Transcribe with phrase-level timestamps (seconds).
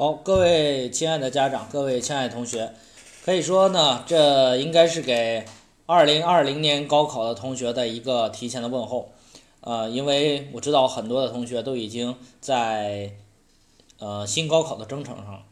[0.00, 2.72] 好，各位亲爱的家长，各位亲爱的同学，
[3.24, 5.44] 可以说呢，这应该是给
[5.86, 9.10] 二零二零年高考的同学的一个提前的问候。
[9.60, 13.10] 呃，因为我知道很多的同学都已经在
[13.98, 15.42] 呃新高考的征程上。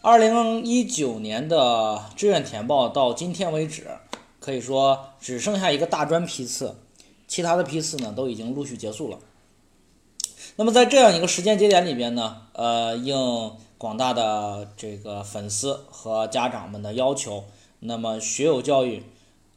[0.00, 3.86] 二零一九年的志愿填报到今天为止，
[4.40, 6.76] 可以说只剩下一个大专批次，
[7.28, 9.18] 其他的批次呢都已经陆续结束了。
[10.56, 17.42] 那么在这样一个时间节点里边呢，呃，应广大的这个粉丝和家长们的要求，
[17.80, 19.02] 那么学友教育，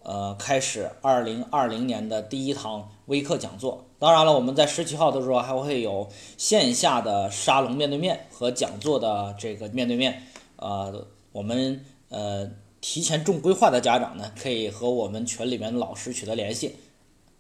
[0.02, 3.86] 呃，开始二零二零年的第一堂微课讲座。
[4.00, 10.24] 当然了，我们在十七号的时候还会有线下的沙龙面对面和讲座的这个面对面。
[10.56, 12.50] 呃，我们呃
[12.82, 16.76] 提前重规划的家长呢，可以和我们群里面的老师取得联系，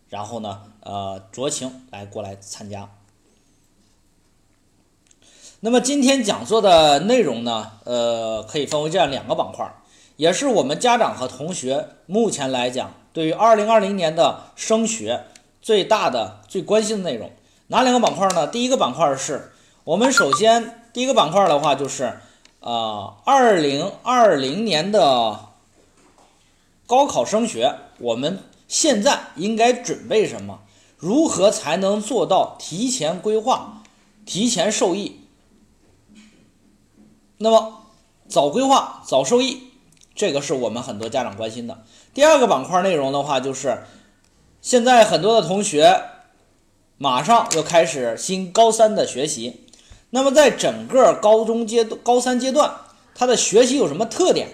[0.09, 2.87] 然后呢，呃，酌情来过来参加。
[5.59, 9.67] 那么今天讲座的内容呢，呃，可以分为这样两个板块，
[10.15, 15.23] 也是我们家长和同学目前来讲对于二零二零年的升学
[15.59, 17.31] 最大的、最关心的内容。
[17.69, 18.45] 哪两个板块呢？
[18.45, 19.51] 第一个板块是
[19.83, 22.19] 我们首先第一个板块的话就是，
[22.59, 25.39] 呃，二零二零年的
[26.85, 30.59] 高考升学，我们现在应该准备什么？
[30.97, 33.81] 如何才能做到提前规划、
[34.23, 35.21] 提前受益？
[37.37, 37.83] 那么
[38.27, 39.63] 早规划早受益，
[40.15, 41.83] 这个是我们很多家长关心的。
[42.13, 43.83] 第二个板块内容的话，就是
[44.61, 46.01] 现在很多的同学
[46.97, 49.61] 马上要开始新高三的学习。
[50.09, 52.73] 那么在整个高中阶段高三阶段，
[53.13, 54.49] 他的学习有什么特点？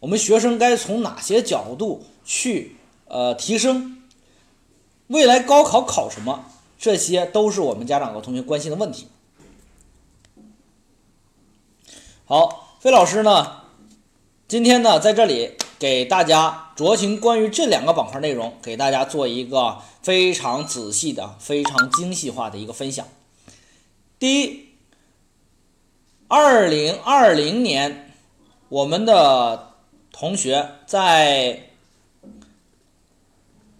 [0.00, 2.76] 我们学生该从哪些角度去
[3.06, 4.02] 呃提升？
[5.06, 6.44] 未来高考考什么？
[6.78, 9.08] 这些都是我们家长和同学关心的问题。
[12.30, 13.62] 好，费老师呢，
[14.46, 23.08] 今天呢在这里给大家酌情关于这两个板块内容，给大家做一个非常仔细的、非常精细化的一个分享。
[24.18, 24.68] 第一，
[26.28, 28.12] 二零二零年
[28.68, 29.76] 我们的
[30.12, 31.70] 同学在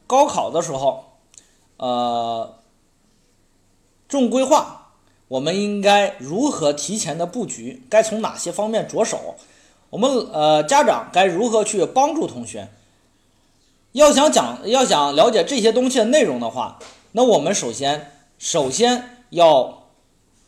[0.07, 1.19] 高考的时候，
[1.77, 2.55] 呃，
[4.09, 4.78] 重规划。
[5.29, 7.83] 我们应该如何提前的布局？
[7.89, 9.37] 该从哪些方面着手？
[9.91, 12.69] 我们呃家长该如何去帮助同学？
[13.93, 16.79] 要想讲，要想了解这些东西的内容的话，
[17.13, 19.89] 那我们首先首先要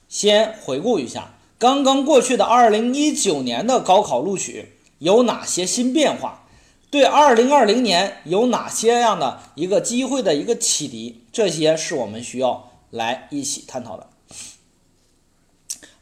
[0.08, 6.46] 先回顾一下刚刚过去的二零一九年的高考录取有哪些新变化，
[6.90, 14.09] 对二零二零年有哪些样的一个机会的一个启迪，这些是我们需要来一起探讨的。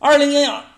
[0.01, 0.33] 二零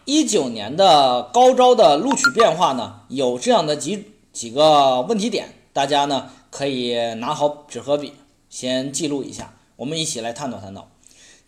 [0.07, 8.15] 一九年的高招的录取变化呢，有这样的几几个问题点，大家呢可以拿好纸和笔，
[8.49, 10.89] 先记录一下，我们一起来探讨探讨。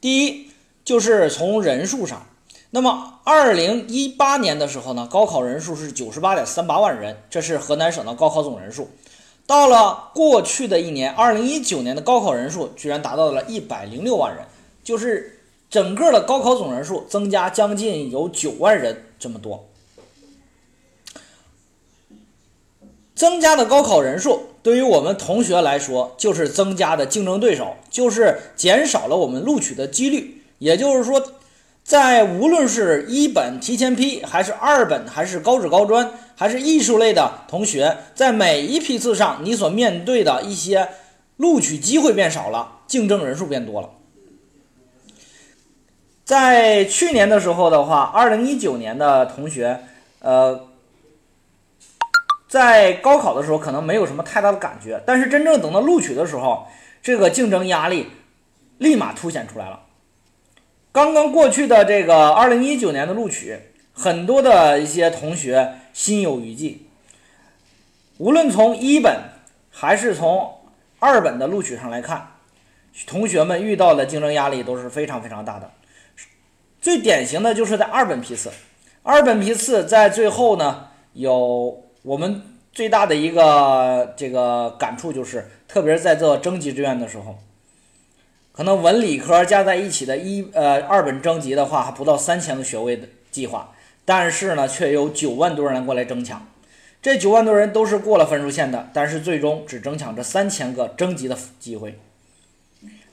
[0.03, 0.49] 第一，
[0.85, 2.27] 就是从人数上，
[2.69, 8.91] 那么二零一八年的时候呢，高考人数是九十八点三八万人，这是河南省的高考总人数。
[9.47, 14.45] 到了过去的一年，二零一九年的高考人数居然达到了一百零六万人，
[14.85, 15.39] 就是。
[15.73, 19.71] 整个的高考总人数增加将近有九万人这么多，
[23.15, 30.43] 增加的高考人数对于我们同学来说就是增加的竞争对手，就是减少了我们录取的几率。
[30.59, 31.33] 也就是说，
[31.83, 40.91] 在无论是一本提前批，还是二本，还是高职高专，还是艺术类的同学，在每一批次上，你所面对的一些
[41.39, 43.89] 录取机会变少了，竞争人数变多了。
[46.33, 49.79] 在去年的时候的话，二零一九年的同学，
[50.21, 50.67] 呃，
[52.49, 56.67] 在高考的时候可能没有什么太大的感觉，但是真正等到录取的时候，
[57.03, 58.09] 这个竞争压力
[58.79, 59.81] 立马凸显出来了。
[60.91, 63.59] 刚刚过去的这个二零一九年的录取，
[63.93, 66.87] 很多的一些同学心有余悸，
[68.17, 69.21] 无论从一本
[69.71, 70.61] 还是从
[70.99, 72.29] 二本的录取上来看，
[73.07, 75.71] 同学们遇到的竞争压力都是非常非常大的。
[76.83, 78.51] 最典型的就是在二本批次，
[79.05, 82.43] 二本批次在最后呢，有我们
[82.73, 87.39] 最大的一个这个感触就是，特别是在做征集志愿的时候，
[88.51, 93.73] 可能文理科加在一起的一呃二本征集的话，还不到三千个学位的计划，
[94.05, 96.45] 但是呢，却有九万多人过来争抢，
[97.01, 101.97] 这九万多人都是过了分数线的，但是最终只争抢这三千个征集的机会，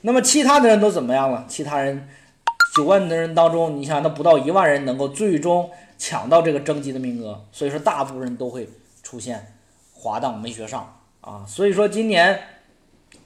[0.00, 1.46] 那么其他的人都怎么样了？
[1.48, 2.08] 其他人。
[2.74, 8.68] 九万的人当中，你想那不到一万人能够最终抢到这个征集的名额，所以说大部分人都会
[9.02, 9.54] 出现
[9.92, 11.44] 滑档没学上啊。
[11.46, 12.38] 所以说今年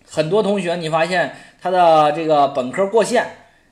[0.08, 3.26] 很多同学你发现他的这个本科过线，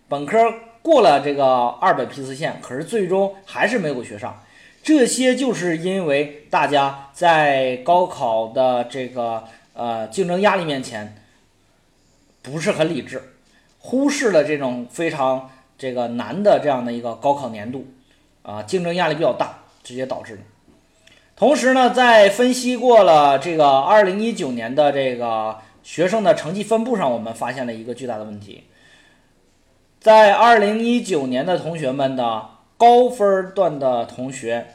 [0.09, 0.39] 本科
[0.83, 4.43] 过了这个二本批次线，可是最终还是没有学上。
[4.83, 11.17] 这些就是因为大家在高考的这个呃竞争压力面前
[12.43, 13.23] 不是很理智，
[13.79, 15.51] 忽视了这种非常
[15.83, 17.85] 这个难的这样的一个高考年度
[18.45, 20.43] 啊，竞争压力比较大，直接导致的。
[21.35, 28.63] 同时呢，在分析过了这个二零一九年的这个学生的成绩分布上，我们发现了一个巨大的问题，
[29.99, 32.51] 在二零一九年的同学们的。
[32.79, 34.67] 高分段的同学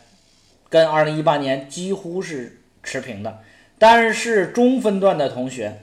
[0.69, 3.39] 跟二零一八年几乎是持平的，
[3.77, 5.81] 但是中分段的同学，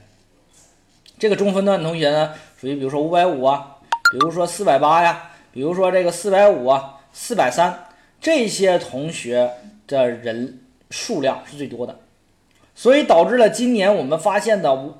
[1.19, 3.74] 这个中分段的同学呢，属于比如说五百五啊，
[4.15, 7.87] 比如说四百八呀，比如说这个四百五啊，四百三，
[8.21, 9.51] 这些同学
[9.87, 11.99] 的人数量是最多的，
[12.73, 14.95] 所以导致了今年我们发现的，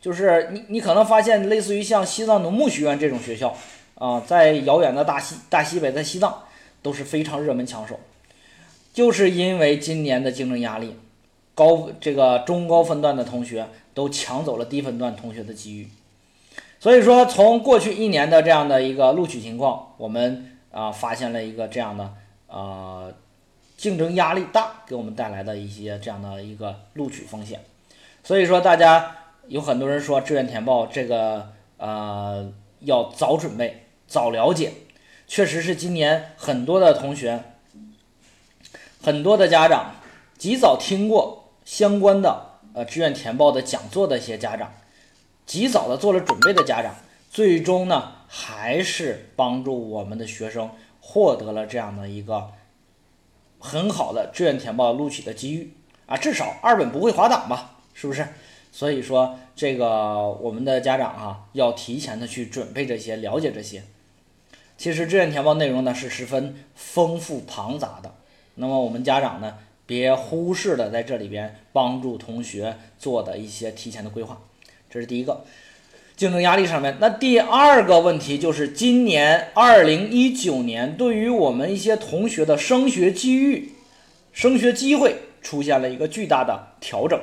[0.00, 3.56] 就是你你可能发现类似于像西藏农牧学院这种学校
[3.94, 6.42] 啊，在遥远的大西大西北在西藏。
[6.82, 7.98] 都是非常热门抢手，
[8.94, 10.94] 就是因为今年的竞争压力
[11.52, 15.88] 高，这个中高分段的同学都抢走了低分段同学的机遇。
[16.78, 22.12] 所以说，从过去一年的这样的一个录取情况，我们啊发现了一个这样的
[22.48, 23.12] 呃
[23.76, 27.60] 竞争压力大给我们带来的一些这样的一个录取风险。
[28.22, 29.16] 所以说，大家
[29.48, 34.72] 有很多人说志愿填报这个呃要早准备、早了解。
[35.28, 37.42] 确实是今年很多的同学，
[39.02, 39.96] 很多的家长
[40.38, 44.72] 及早听过相关的呃志愿填报的讲座的一些家长，
[45.46, 46.94] 及早的做了准备的家长，
[47.30, 50.70] 最终呢还是帮助我们的学生
[51.00, 52.50] 获得了这样的一个
[53.58, 55.72] 很好的志愿填报录取的机遇
[56.06, 58.26] 啊，至少二本不会滑档吧，是不是？
[58.72, 63.82] 所以说这个我们的家长啊，要提前的去准备这些，了解这些。
[64.76, 68.14] 其实志愿填报内容呢是十分丰富庞杂的，
[68.56, 69.56] 那么我们家长呢
[69.86, 74.38] 别忽视了在这里边帮助同学做的一些提前的规划，
[74.96, 75.44] 这是第一个
[76.16, 76.96] 竞争压力上面。
[76.98, 83.72] 那第二个问题就是今年二零一九年对于我们一些同学的升学机遇、
[84.32, 87.20] 升学机会出现了一个巨大的调整。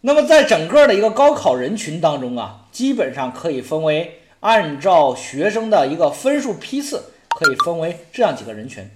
[0.00, 2.62] 那么在整个的一个高考人群当中啊。
[2.76, 8.86] 基本上可以分为按照学生的一个分数批次，可以分为这样几个人群。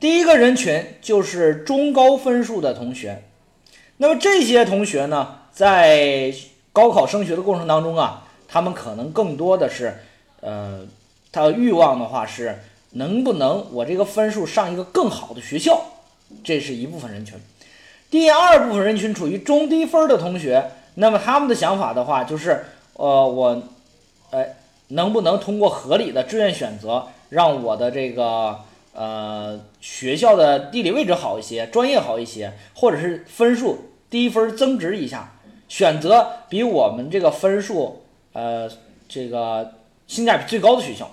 [0.00, 3.22] 第一个人群就是中高分数的同学。
[4.02, 6.34] 那么这些同学呢，在
[6.72, 9.96] 高考升学的过程当中啊，他们可能更多的是，
[10.40, 10.80] 呃，
[11.30, 12.58] 他的欲望的话是
[12.94, 15.80] 能不能我这个分数上一个更好的学校，
[16.42, 17.38] 这是一部分人群。
[18.10, 22.64] 第二部分人群处于中低分的同学，那么他们的想法的话就是。
[22.94, 23.62] 呃，我，
[24.32, 24.56] 哎，
[24.88, 28.58] 能不能通过合理的志愿选择，让我的这个
[28.92, 35.32] 呃学校的地理位置好一些，专业好一些，或者是分数低分增值一下，
[35.68, 38.04] 选择比我们这个分数
[38.34, 38.70] 呃
[39.08, 39.72] 这个
[40.06, 41.10] 性价比最高的学校。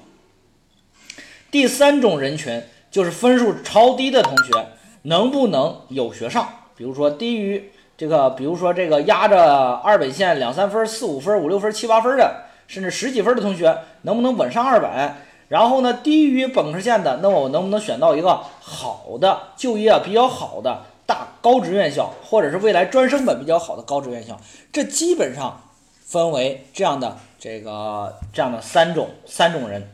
[1.50, 4.68] 第三种人群就是分数超低的同学，
[5.04, 6.50] 能不能有学上？
[6.76, 7.72] 比如说低于。
[8.00, 15.16] 这个，比如说这个压着二本线两三分、四五分、五六分、七八分的，甚至十几分的同学，能不能稳上二本？
[15.50, 24.40] 然后呢，低于本科线的，那我能不能选到一个好的就业比较好的大高职院校，或者是未来专升本比较好的高职院校？
[24.72, 25.60] 这基本上
[26.06, 29.90] 分为这样的这个这样的三种三种人。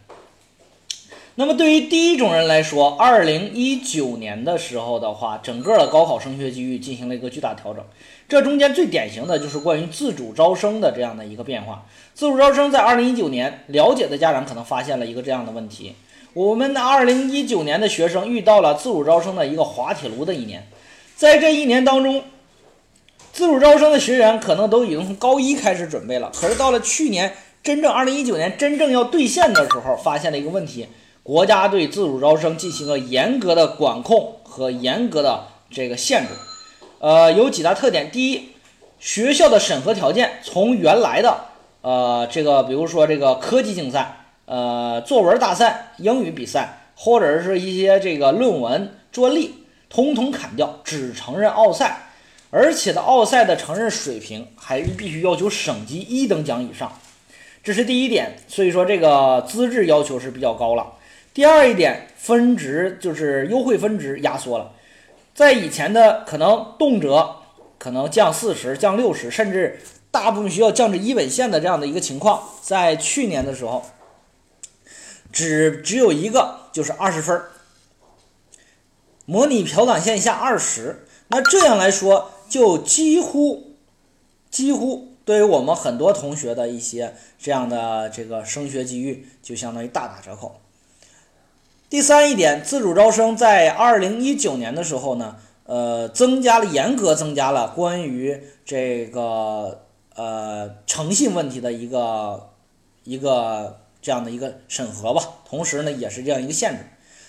[1.36, 7.82] 那么对于第一种人来说，二零一九年的时候的话，整个的高考升学机遇进行了一个巨大调整。
[8.28, 11.86] 这中间最典型的就是关于自主招生的这样的一个变化。
[12.14, 15.96] 自主招生在二零一九年，了解的家长可能发现了一个这样的问题：
[16.34, 20.68] 我们的二零一九年的学生遇到了自主招生的一个滑铁卢的一年。
[21.16, 22.24] 在这一年当中，
[23.32, 30.88] 自主招生的学员可能都已经从高一开始准备了，可是到了去年真正二零一九年真正要兑现的时候，发现了一个问题。
[31.24, 36.30] 国家对自主招生进行了严格的管控和严格的这个限制，
[37.00, 38.12] 呃，有几大特点。
[38.12, 38.50] 第一，
[39.00, 41.46] 学校的审核条件从原来的
[41.82, 49.65] 呃这个，比如说这个科技竞赛、呃作文大赛、英语比赛，或者是一些这个论文专利，
[49.96, 52.10] 通通砍掉，只承认奥赛，
[52.52, 56.92] 而且的奥赛的承认水平还必须要求省级一等奖以上。
[57.64, 60.86] 这是第一点，所以说这个资质要求是比较高了。
[61.34, 64.74] 第二一点，分值就是优惠分值压缩了，
[65.34, 67.38] 在以前的可能动辄
[67.78, 69.80] 可能降四十、降六十，甚至
[70.12, 73.86] 大部分学校降至一本线的这样的一个情况，在去年的时候，
[75.32, 77.42] 只只有一个就是二十分，
[79.26, 83.76] 模拟调档线下二十，那这样来说就几乎
[84.50, 85.12] 几乎。
[85.26, 90.62] 对于我们很多同学的一些这样的这个升学机遇，就相当于大打折扣。
[91.90, 102.52] 第三一点，自主招生在二零一九年的时候呢，呃，增加了严格增加了关于这个呃诚信问题的一个
[103.04, 106.86] 一个这样的一个审核吧，同时呢也是这样一个限制，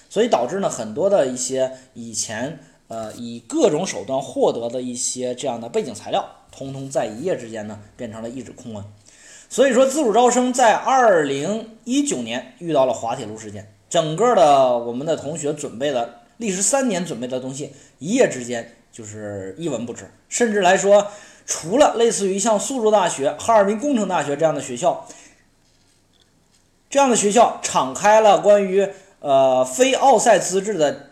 [0.09, 2.59] 所以导致呢很多的一些以前
[2.89, 6.25] 呃以各种手段获得的一些这样的背景材料。
[6.53, 8.83] 通通在一夜之间呢，变成了一纸空文。
[9.51, 20.11] 所以说，自主招生在二零一九年遇到了滑铁卢事件，整个的我们的同学准备了历时三年准备的东西，一夜之间就是一文不值。
[20.31, 21.09] 甚至来说，
[21.45, 25.07] 除了类似于像苏州大学、哈尔滨工程大学这样的学校，
[26.89, 28.89] 这样的学校敞开了关于
[29.21, 31.07] 呃非奥赛资质的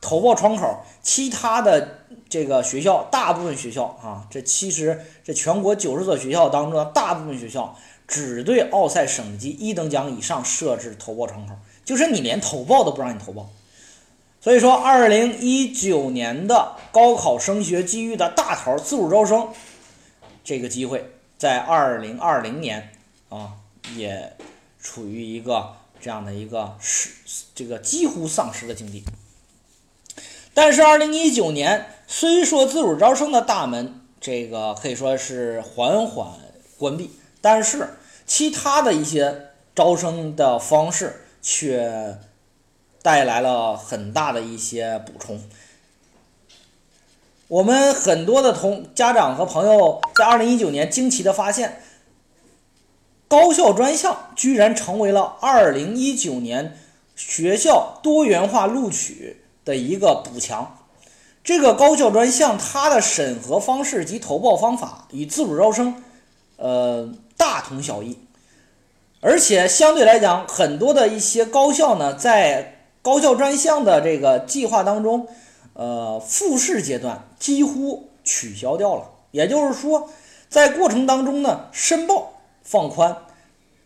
[0.00, 1.96] 投报窗口，其他的。
[2.30, 7.74] 这个学校大部分学校啊，这其实这全国九十所学校当中的大部分学校
[8.06, 11.54] 只对奥赛省级一等奖以上设置投报窗口，
[11.86, 13.48] 就是你连投报都不让你投报。
[14.42, 19.48] 所以说，二零一九年的高考升学机遇的大头自主招生，
[20.44, 22.90] 这个机会在二零二零年
[23.30, 23.52] 啊
[23.96, 24.36] 也
[24.78, 27.10] 处于一个这样的一个失
[27.54, 29.04] 这个几乎丧失的境地。
[30.54, 31.94] 但是二零一九年。
[32.10, 36.26] 虽说自主招生的大门这个可以说是缓缓
[36.78, 37.10] 关闭，
[37.42, 42.16] 但是其他的一些招生的方式却
[43.02, 45.44] 带来了很大的一些补充。
[47.48, 51.82] 我们很多的同家长和朋友在二零一九年惊奇的发现，
[53.28, 56.78] 高校专项居然成为了二零一九年
[57.14, 60.78] 学校多元化录取的一个补强。
[61.44, 66.02] 这个高校专项，它的审核方式及投报方法与自主招生，
[66.56, 68.18] 呃，大同小异。
[69.20, 75.26] 而且相对来讲，很多的一些高校呢，在高校专项的这个计划当中，
[75.72, 79.10] 呃，复试阶段几乎取消掉了。
[79.30, 80.08] 也就是说，
[80.48, 82.37] 在过程当中呢，申报
[82.70, 83.16] 放宽，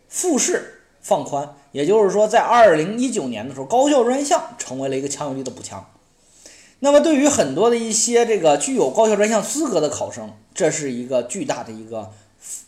[0.08, 1.54] 复试放宽。
[1.70, 5.88] 也就是说，在二零一九年的时候，高校专项成为了一个强有力的补强。
[6.80, 12.10] 那么，对于很多的一些这个具有高校专项资格的考生，这是一个巨大的一个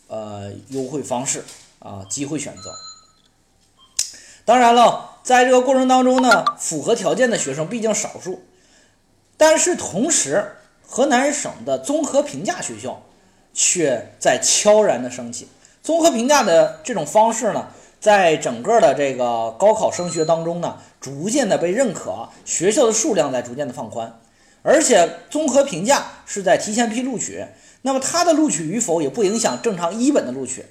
[0.07, 1.43] 呃优惠方式
[1.79, 2.73] 啊，机会选择。
[4.45, 8.41] 当然了，在这个过程当中呢，符合条件的学生毕竟少数，
[9.35, 10.55] 但是同时，
[10.87, 13.03] 河南省的综合评价学校
[13.53, 15.49] 却在悄然的升起。
[15.85, 17.67] 综合评价的这种方式呢？
[17.99, 24.19] 在整个的这个高考升学当中呢，逐渐的被认可，学校的数量在逐渐的放宽，
[24.63, 27.45] 而且综合评价是在提前批录取，
[27.83, 30.65] 那么它的录取与否也不影响正常一本的录取，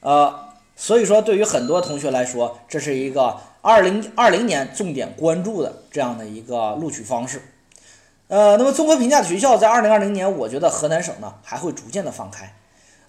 [0.00, 7.40] 呃，所以说对于很多同学来说，这是一个二零二零年重点关注的这样的一个录取方式，
[8.28, 12.54] 呃，那么综合评价的学校在二零二零年，我觉得河南省呢还会逐渐的放开。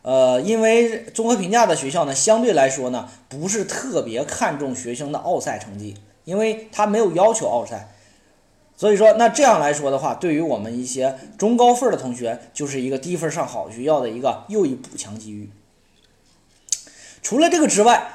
[0.03, 7.89] 呃，因为综合评价的学校呢，相对来说呢，不是特别看重学生的奥赛成绩，因为他没有要求奥赛，
[8.75, 15.51] 所以说，那这样来说的话，对于我们一些中高分的同学，就是一个低分上好学校的一个又一补强机遇。
[17.22, 18.10] 除了这个之外，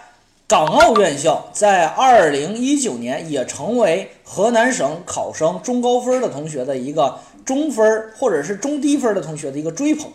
[0.49, 10.11] 港澳院校在二零一九年也成为河南省考生中高分的同学的一个中分或者是中低分的同学的一个追捧。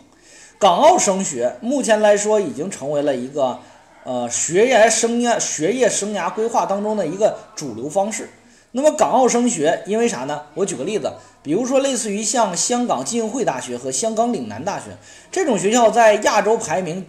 [0.62, 3.58] 港澳升学目前来说已经成为了一个，
[4.04, 8.30] 呃，学业生涯学业生涯规划当中的一个主流方式。
[8.70, 10.42] 那么港澳升学，因为啥呢？
[10.54, 14.96] 我举个例子，比如说类似于像香港浸会大学和香港岭南大学
[15.32, 17.04] 这种学校，在亚洲排名，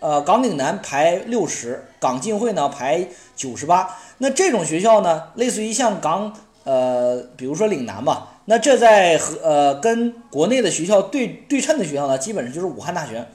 [0.00, 3.96] 呃，港岭南排六十，港浸会呢排九十八。
[4.18, 8.29] 那这种学校呢，类似于像港，呃，比如说岭南吧。
[8.46, 13.26] 那这在和呃跟国内的学校对对称的学校呢，基本上就是武汉大学。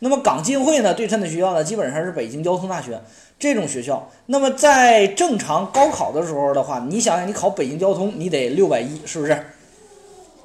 [0.00, 3.00] 那么港浸会呢对称的学校呢，基本上是北京交通大学
[3.38, 4.08] 这种学校。
[4.26, 9.44] 那么在正常高考的时候的话，你想想，你考北京交通，你得六百一，是不是？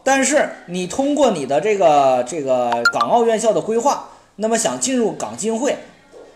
[0.03, 5.77] 但是你通过你的这个这个港澳院校的规划，那么想进入港浸会，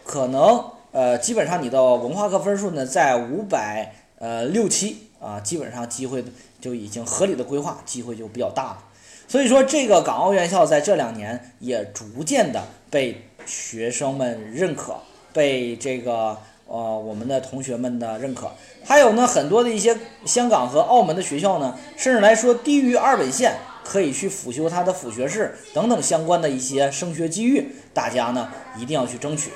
[0.03, 6.23] 可能呃，基本上你的文化课分数呢在五百呃六七啊，基本上机会
[6.59, 8.83] 就已经合理的规划，机会就比较大了。
[9.27, 14.95] 所以说，这个港澳院校在这两年也逐渐的被学生们认可，
[15.33, 18.51] 被这个呃我们的同学们的认可。
[18.85, 29.51] 还有呢，很多的一些香港和澳门的学校呢，甚至来说低于二本线，可以去辅修它的辅学士等等相关的一些升学机遇，大家呢一定要去争取。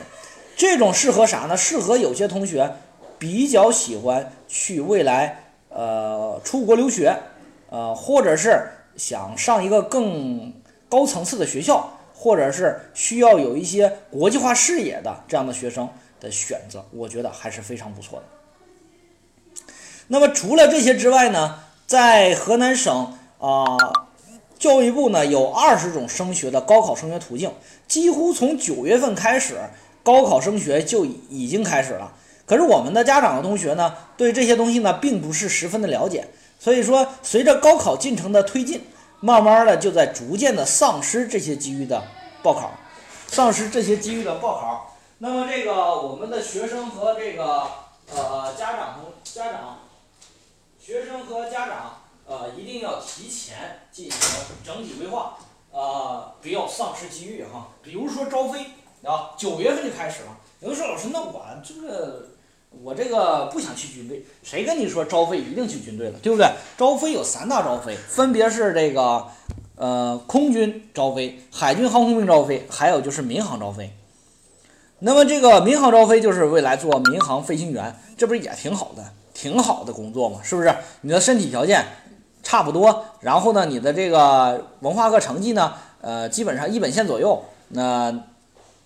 [0.58, 1.56] 这种适合啥呢？
[1.56, 2.74] 适合有些同学
[3.18, 7.18] 比较喜欢去未来呃出国留学，
[7.70, 8.68] 呃或者是。
[8.98, 10.54] 想上一个更
[10.90, 15.88] 高层次的学校，或者是需要有一些国际化视野的这样的学生
[16.20, 18.26] 的选择，我觉得还是非常不错的。
[20.08, 23.78] 那么除了这些之外呢，在河南省啊，
[24.60, 27.54] 教育部呢有二十种升学的高考升学途径，
[27.88, 29.58] 几乎从九月份开始，
[30.04, 32.14] 高考升学就已经开始了。
[32.52, 36.28] 可是我们的家长和同学呢，对这些东西呢，并不是十分的了解。
[36.60, 38.86] 所以说，随着高考进程的推进，
[39.22, 42.04] 慢慢的就在逐渐的丧失这些机遇的
[42.44, 42.70] 报考，
[43.28, 44.98] 丧失这些机遇的报考。
[45.20, 47.68] 那么这个我们的学生和这个
[48.14, 49.80] 呃家长同家长，
[50.78, 54.20] 学生和家长呃一定要提前进行
[54.62, 55.38] 整体规划，
[55.72, 57.70] 呃不要丧失机遇哈。
[57.82, 58.66] 比如说招飞
[59.06, 60.38] 啊，九月份就开始了。
[60.60, 62.28] 有人说老师，那我这个。
[62.80, 66.50] 我这个不想去军队，谁跟你说招飞一定去军队了，对不对？
[66.78, 69.28] 招飞有三大招飞，分别是这个，
[69.76, 73.94] 呃，空军招飞、海军航空兵招飞，还有就是民航招飞。
[75.00, 80.40] 那么这个民航招飞就是未来做民航飞行员，这不是也挺好的，挺好的工作吗？
[80.42, 80.74] 是不是？
[81.02, 81.86] 你的身体条件
[82.42, 87.44] 差不多，然后呢，你的这个文化课成绩呢，呃，基本上一本线左右。
[87.68, 88.24] 那，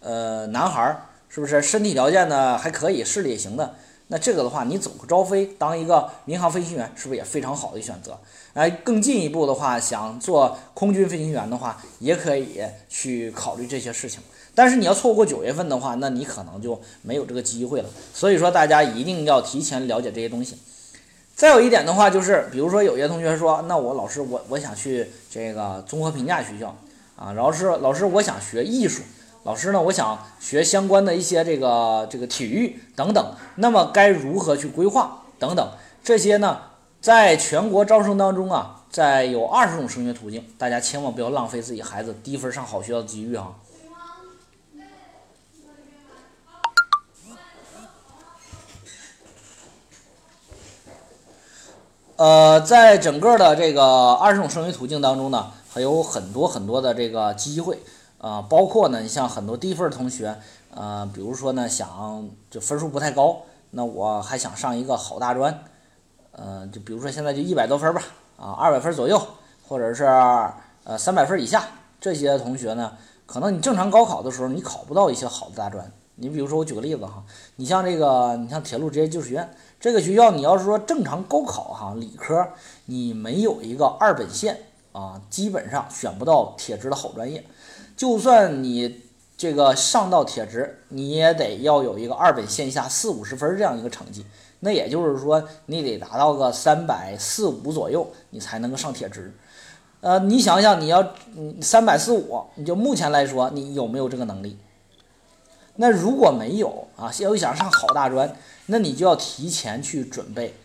[0.01, 1.01] 呃，男孩儿。
[1.35, 3.75] 是不是身体条件呢还可以，视力也行的？
[4.07, 8.17] 那这个的话，你走个招飞，当一个民航飞行员，是不是也非常好的选择？
[8.53, 14.21] 哎，更进一步的话，想做空军飞行员的话，也可以去考虑这些事情。
[14.53, 17.89] 但是你要错过九月份的话，那你可能就没有这个机会了。
[18.13, 20.57] 所以说，大家一定要提前了解这些东西。
[21.35, 26.73] 再有一点的话，就是比如说有些同学说，那我老师我我想去这个综合评价学校
[27.17, 29.01] 啊，老师老师我想学艺术。
[29.45, 29.79] 老师呢？
[29.79, 35.71] 我想学相关的一些这个这个体育等等，那么该如何去规划等等
[36.03, 36.61] 这些呢？
[36.99, 43.49] 在全国招生当中啊，在有二十种升学途径，大家千万不要浪费自己孩子低分上好学校的机遇啊！
[52.15, 57.77] 呃，在整个的这个二十种升学途径当中呢，还有很多很多的这个机会。
[58.25, 60.35] 啊，包括呢，你像很多低分同学，
[60.73, 65.63] 呃，比如说呢，想就分数不太高，那我还想上一个好大专，
[66.31, 68.01] 呃，就比如说现在就一百多分吧，
[68.35, 69.21] 啊，二百分左右，
[69.67, 70.05] 或者是
[70.85, 71.67] 呃三百分以下，
[72.01, 72.93] 这些同学呢，
[73.27, 75.91] 可能你正常高考的时候你考不到一些好的大专。
[76.15, 77.23] 你比如说我举个例子哈，
[77.57, 82.43] 你像这个，你像铁路职业技术学院这个学校，你要是说正常高考哈，理科
[82.85, 84.61] 你没有一个二本线
[84.93, 87.45] 啊，基本上选不到铁职的好专业。
[87.95, 89.01] 就算你
[89.37, 94.25] 这个上到铁职，你也得要有一个二本线下四五十分这样一个成绩。
[94.61, 99.33] 那也就是说，你得达到个三百四五左右，你才能够上铁职。
[100.01, 101.13] 呃，你想想，你要
[101.61, 104.57] 三百四五，你就目前来说，你有没有这个能力？
[105.75, 108.35] 那如果没有啊，要想上好大专，
[108.67, 110.55] 那你就要提前去准备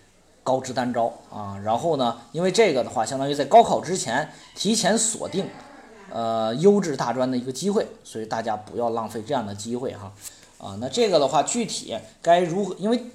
[0.43, 1.59] 高职单招啊。
[1.65, 5.47] 然后呢，因为这个的话，相当于在高考之前提前锁定。
[6.11, 10.13] 呃，优质大专的一个机会，所以大家不要浪费这样的机会哈。
[10.59, 12.75] 啊，那这个的话，具体该如何？
[12.79, 13.07] 因为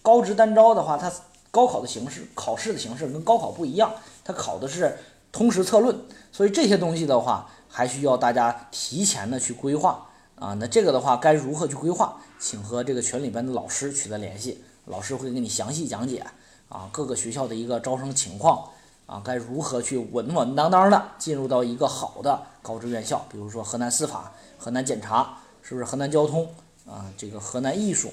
[0.00, 1.12] 高职单招的话，它
[1.50, 3.92] 高考的形式、考试的形式跟高考不一样，
[4.24, 4.98] 它考的是
[5.30, 5.94] 通识策论，
[6.32, 10.54] 所以这些东西的话，还需要大家提前的去规划啊。
[10.54, 12.16] 那这个的话，该如何去规划？
[12.38, 16.24] 请和这个群里边的老师取得联系，老师会给你详细讲解
[16.68, 18.70] 啊各个学校的一个招生情况。
[19.08, 23.24] 啊，该如何去稳稳当当的进入到一个好的高职院校？
[23.30, 26.46] 比如说河南司法、河南检察，是不是河南交通
[26.86, 27.06] 啊？
[27.16, 28.12] 这个河南艺术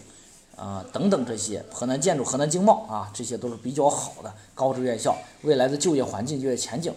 [0.56, 6.94] 啊等等这些，河南建筑、河南经贸啊，这些都是比较好的高职院校，未来的就业环境、就业前景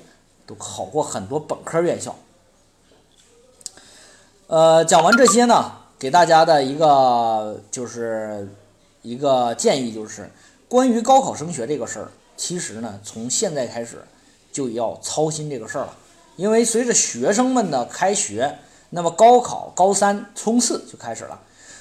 [0.46, 2.14] 都好过很多本科院校。
[4.46, 8.48] 呃，讲完这些呢，给大家的一个就是
[9.02, 10.30] 一个建议，就是
[10.68, 12.08] 关于高考升学这个事儿。
[12.38, 14.02] 其实呢，从现在开始
[14.50, 15.94] 就要操心这个事儿了，
[16.36, 18.58] 因为随着学生们的开学，
[18.90, 21.40] 那么高考高三冲刺就开始了。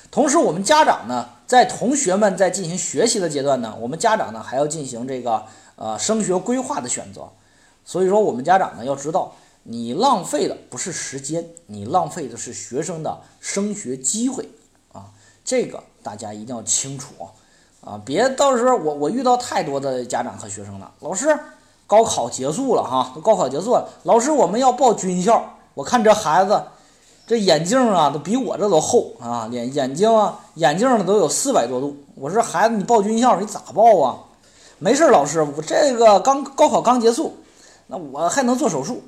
[0.10, 7.30] 同时，我们家长呢，在同学们在进行学习的阶段呢，我们家长呢还要进行这个呃升学规划的选择。
[7.86, 14.50] 所以说，我们家长呢要知道，你浪费的不是时间，你浪费的是学生的升学机会
[14.92, 15.12] 啊！
[15.46, 17.14] 这个大家一定要清楚！
[17.88, 21.40] 啊别到时候我我遇到太多的家长和学生了，老师，
[21.88, 25.42] 高考结束了哈，都高考结束了，老师我们要报军校，
[25.74, 26.62] 我看这孩子。
[27.26, 29.50] 这眼镜啊，都比我这都厚啊！
[29.52, 31.98] 眼眼睛啊，眼镜都有四百多度。
[32.16, 34.16] 我说孩子，你报军校你咋报啊？
[34.80, 37.36] 没事，老师，我这个刚高考刚结束，
[37.88, 39.04] 那我还能做手术。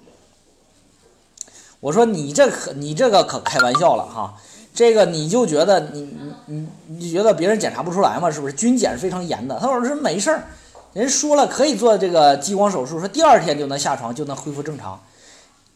[1.79, 4.33] 我说你这可你这个可开玩笑了哈！
[4.73, 8.31] 这个你就觉得你你你你觉得别人检查不出来吗？
[8.31, 8.53] 是不是？
[8.53, 9.59] 军检是非常严的。
[9.59, 10.43] 他老师没事儿，
[10.93, 14.99] 人说了可以做这个激光手术，说第二天就能下床就能恢复正常。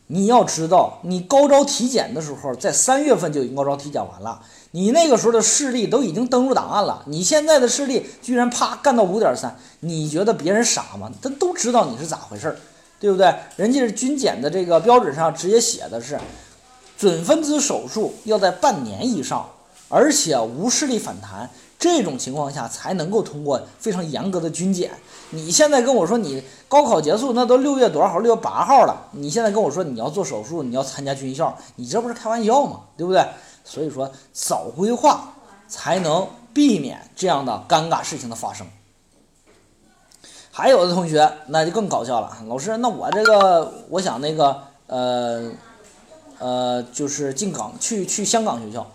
[0.08, 4.42] 你要知道，你高招体检的时候，在三月份就已经高招体检完了。
[4.72, 7.04] 你那个时候的视力都已经登录档案了。
[7.08, 11.12] 你现在的视力居然啪干到五点三，你觉得别人傻吗？
[11.22, 12.58] 他都知道你是咋回事儿，
[13.00, 13.34] 对不对？
[13.56, 16.20] 人家是军检的这个标准上直接写的是，
[16.98, 19.50] 准分子手术要在半年以上，
[19.90, 21.50] 而且无视力反弹。
[21.80, 24.92] 这种情况下才能够通过非常严格的军检。
[25.32, 28.20] 你现在跟我说你高考结束，那都六月多少号？
[28.20, 29.08] 六月八号了。
[29.12, 32.80] 你现在跟我说你要做手术，你要参加军校，你这不是开玩笑吗？
[32.96, 33.26] 对不对？
[33.66, 35.34] 所以说早规划
[35.68, 38.66] 才能避免这样的尴尬事情的发生。
[40.52, 45.52] 还有的同学那就更搞笑了，老师，那我这个我想那个呃
[46.40, 48.86] 呃就是进港去去香港学校。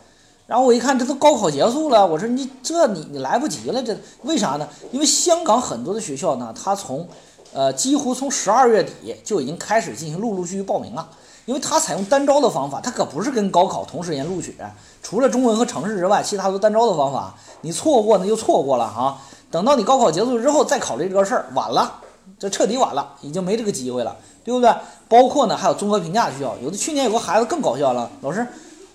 [0.46, 4.66] 然后我一看，这都高考结束了，我说你这你你来不及了，这为啥呢？
[4.90, 7.06] 因为香港很多的学校呢，它从，
[7.52, 11.06] 呃，几乎从十二月底就已经开始进行陆陆续续报名了，
[11.44, 14.56] 因为它采用单招的方法，它可不是跟高考同时间录取，
[15.02, 19.18] 除了中文和城市之外，其他都单招的方法，你错过那就错过了哈。
[19.50, 22.00] 等到你高考结束之后再考虑这个事儿，晚了，
[22.38, 24.16] 这彻底晚了，已经没这个机会了，
[24.48, 24.74] 对不对？
[25.08, 28.46] 包括呢，还有综合评价学校，有的去年有个孩子更搞笑了，老师。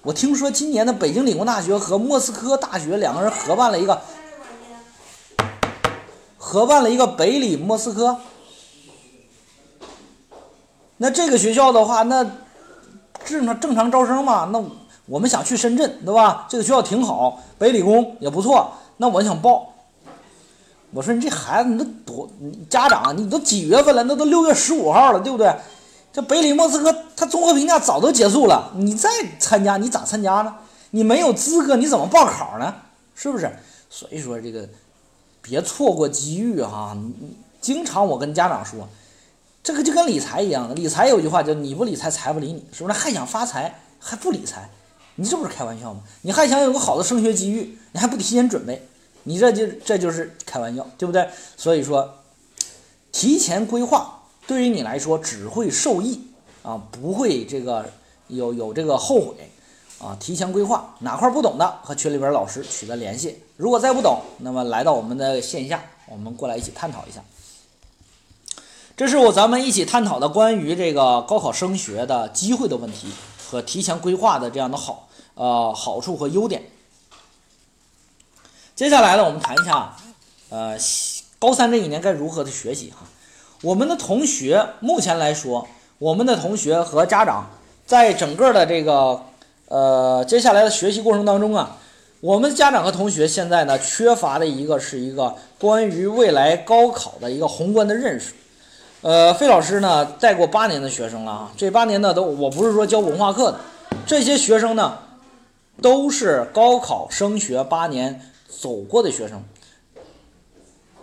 [0.02, 4.02] 我听说今年的北京理工大学和莫斯科大学两个人合办了一个，
[6.39, 8.18] 合办了一个北理莫斯科。
[10.98, 12.26] 那这个学校的话，那
[13.24, 14.50] 正常正常招生嘛？
[14.52, 14.63] 那
[15.06, 16.48] 我们想去深圳，对吧？
[16.50, 18.72] 这个学校挺好，北理工也不错。
[18.98, 19.72] 那我想报。
[20.93, 22.29] 我说你这孩子，你都多
[22.69, 24.03] 家长，你都几月份了？
[24.03, 25.53] 那都六月十五号了，对不对？
[26.12, 30.56] 这北理莫斯科，他综合评价早都结束了，你再参加，你咋参加呢？
[30.91, 32.75] 你没有资格，你怎么报考呢？
[33.15, 33.51] 是不是？
[33.89, 34.69] 所以说这个，
[35.41, 36.95] 别错过机遇哈！
[37.60, 38.88] 经常我跟家长说，
[39.63, 42.93] 这个就跟理财一样的，理财有句话叫“你不理财，财不理你”，是不是？
[42.97, 44.69] 还想发财还不理财，
[45.15, 46.01] 你这不是开玩笑吗？
[46.21, 48.88] 你还想有个好的升学机遇，你还不提前准备，
[49.23, 51.27] 你这就这就是开玩笑，对不对？
[51.57, 52.15] 所以说，
[53.12, 54.19] 提前规划。
[54.45, 56.27] 对于你来说只会受益
[56.63, 57.89] 啊，不会这个
[58.27, 59.49] 有有这个后悔
[59.99, 60.17] 啊。
[60.19, 63.41] 提前规划哪块不懂的，和群里边老师取得联系。
[63.55, 67.23] 如果再不懂，那么来到我们的线下，我们过来一起探讨一下。
[68.97, 73.07] 这是我咱们一起探讨的关于这个高考升学的机会的问题
[73.49, 76.63] 和提前规划的这样的好呃好处和优点。
[78.84, 79.93] 接下来呢，我们谈一下
[80.50, 80.76] 呃
[81.39, 83.08] 高三这一年该如何的学习哈。
[83.62, 85.65] 我们的同学目前来说，
[86.00, 87.50] 我们的同学和家长
[87.86, 89.22] 在整个的这个
[89.69, 91.78] 呃接下来的学习过程当中啊，
[92.19, 98.34] 我们家长和同学现在呢缺乏的一个是一个关于未来高考的一个宏观的认识。
[99.00, 103.60] 呃，费老师呢带过八年的学生了啊，这八年呢都我不是说教文化课的，
[104.06, 104.98] 这些学生呢
[105.82, 108.19] 都是高考升学八年
[108.60, 109.44] 走过的学生。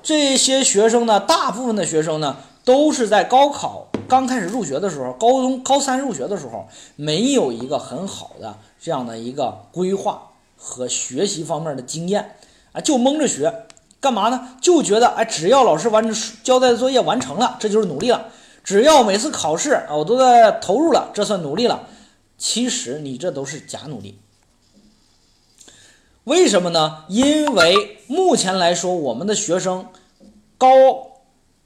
[0.02, 2.36] 这些学生呢，大部分的学生呢。
[2.62, 12.36] 都是在高考刚开始入学的时候，高中高三入学的时候，没有一个很好的这样的一个规划和学习方面的经验
[12.72, 13.66] 啊，就蒙着学，
[13.98, 14.56] 干嘛呢？
[14.60, 18.26] 就觉得哎，只要老师完成交代的作业完成了，这就是努力了；
[18.62, 21.88] 只要每次考试啊，我都在投入了，这算努力了。
[22.36, 24.18] 其实你这都是假努力。
[26.30, 27.06] 为什么呢？
[27.08, 29.88] 因为目前来说，我们的学生
[30.56, 31.08] 高。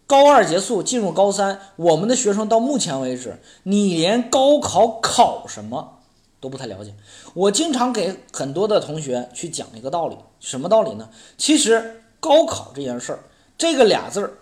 [0.07, 6.00] 高二结束，进入高三，我们的学生到目前为止，你连高考考什么
[6.40, 6.94] 都不太了解。
[7.33, 11.09] 我经常给很多的同学去讲一个道理，什么道理呢？
[11.38, 13.20] 其实高考这件事儿，
[13.57, 14.35] 这个俩字儿，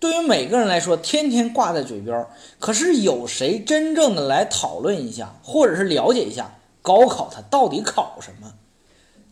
[0.00, 8.52] 对于每个人来说，天天挂在嘴边儿，可是有谁真正的来讨论一下，或者是了解一下高考它到底考什么？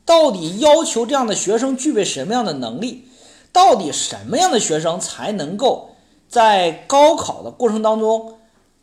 [0.05, 3.09] 到底要求这样的学生具备什么样的能力？
[3.53, 5.91] 到底什么样的学生才能够
[6.29, 8.39] 在高考的过程当中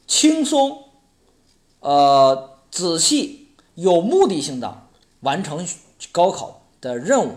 [0.06, 0.84] 轻松、
[1.80, 4.84] 呃仔细、有目的性的
[5.22, 5.68] 完成
[6.12, 7.32] 高考的任务？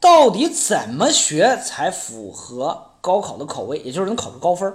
[0.00, 4.74] 到底怎么学才符合高考的口味，也就是能考个高分？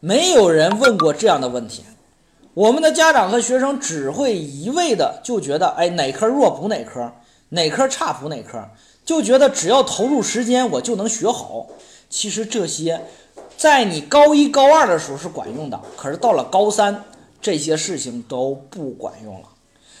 [0.00, 1.84] 没有人问过这样的问题。
[2.54, 7.12] 我们的家长和学生只会一味的就觉得，哎，哪科弱补哪科，
[7.50, 8.68] 哪科差补哪科，
[9.04, 11.68] 就觉得只要投入时间，我就能学好。
[12.08, 13.02] 其实这些，
[13.56, 17.04] 在你高一高二的时候是管用的，可是到了高三，
[17.40, 19.46] 这些事情都不管用了。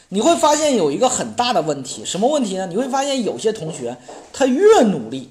[0.08, 2.66] 你会发现有一个很大的问题，什么问题呢？
[2.66, 3.96] 你会发现有些同学，
[4.32, 5.30] 他越努力，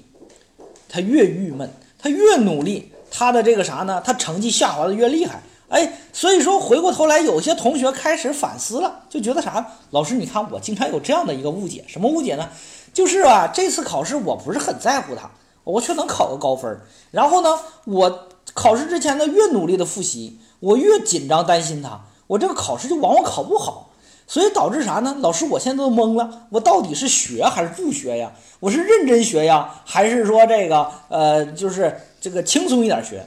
[0.88, 4.02] 他越郁闷，他越努力，他的这个啥呢？
[4.02, 5.42] 他成绩下滑的越厉害。
[5.70, 9.64] 哎，所以说回过头来，有些同学开始反思了，就觉得啥？
[9.90, 12.48] 老师，你看我经常有这样的一个误解，什么误解呢？
[12.92, 15.30] 就是啊，这次考试我不是很在乎它，
[15.62, 16.80] 我却能考个高分。
[17.12, 23.86] 然后呢，我考试之前呢越努力的复习，我越紧张担心它，我这个考试就往往考不好。
[24.26, 25.16] 所以导致啥呢？
[25.20, 28.32] 老师，我现在都懵了，我到底是学还是不学呀？
[28.60, 33.24] 我是认真学呀，还是说这个呃，就是这个轻松一点学？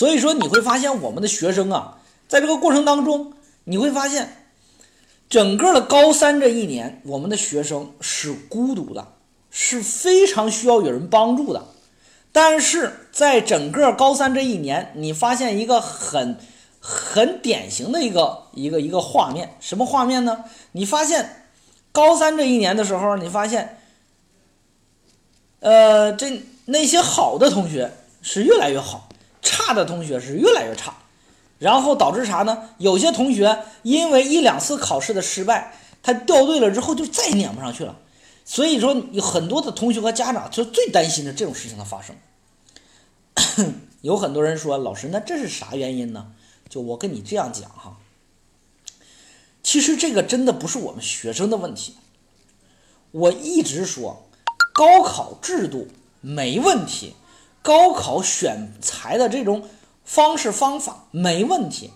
[0.00, 3.34] 所以说你会发现，我们的学生啊，在这个过程当中，
[3.64, 4.34] 你会发现，
[5.28, 9.08] 整个的高三这一年，我们的学生是孤独的，
[9.50, 11.66] 是非常需要有人帮助的。
[12.32, 16.38] 但是在整个高三这一年，你发现一个很
[16.80, 20.44] 很典型的一个一个一个画面，什么画面呢？
[20.72, 21.44] 你发现
[21.92, 23.76] 高三这一年的时候，你发现，
[25.60, 29.09] 呃，这那些好的同学是越来越好。
[29.42, 30.94] 差的同学是越来越差，
[31.58, 32.70] 然后导致啥呢？
[32.78, 37.98] 有些同学因为一两次考试的失败，他掉队了之后就再也撵不上去了。
[38.44, 42.16] 所以说，有很多的同学和家长就最担心的这种事情的发生。
[44.02, 46.32] 有很多人说：“老师，那这是啥原因呢？”
[46.68, 47.98] 就我跟你这样讲哈，
[49.62, 51.96] 其实这个真的不是我们学生的问题。
[53.12, 54.28] 我一直说，
[54.72, 55.88] 高考制度
[56.20, 57.14] 没问题。
[57.62, 59.62] 高考选材的这种
[60.04, 61.90] 方式方法没问题，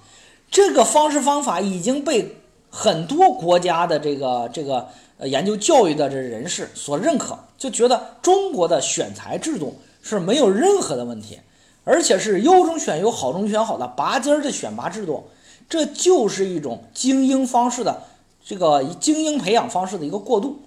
[0.51, 2.37] 这个方式方法已经被
[2.71, 11.41] 很多国家的这个这个呃研究教育的这人士所认可，就觉得中国的选材制度是没有任何的问题，
[11.85, 15.29] 而且是优中选优、好中选好的拔尖儿的选拔制度，
[15.69, 18.03] 这就是一种精英方式的
[18.45, 20.61] 这个精英培养方式的一个过渡。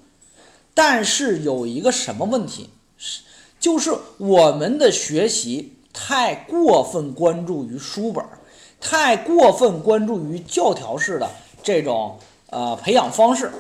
[0.74, 3.22] 但是有一个什么问题是？
[3.68, 8.24] 就是我们的学习太过分关注于书本，
[8.80, 11.30] 太过分关注于教条式的
[11.62, 12.18] 这种
[12.50, 13.52] 呃培养方式。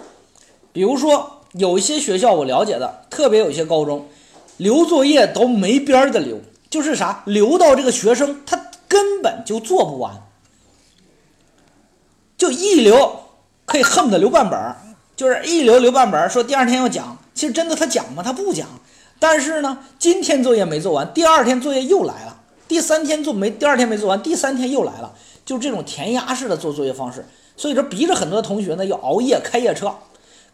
[0.71, 4.07] 比如说，有一些学校我了解的，特别有一些高中，
[4.55, 6.39] 留作业都没边儿的留，
[6.69, 10.23] 就是啥留到这个学生他根本就做不完，
[12.37, 13.23] 就一留
[13.65, 14.77] 可以恨不得留半本儿，
[15.17, 18.23] 就是一留留半本儿，说第二天要讲，其实真的他讲吗？
[18.23, 18.65] 他不讲。
[19.19, 25.13] 但是呢，今天作业没做完，第二天作业又来了，第三天做没，第二天没做完，第三天又来了，
[25.45, 27.25] 就这种填鸭式的做作业方式，
[27.55, 29.95] 所以说逼着很多同学呢要熬夜开夜车，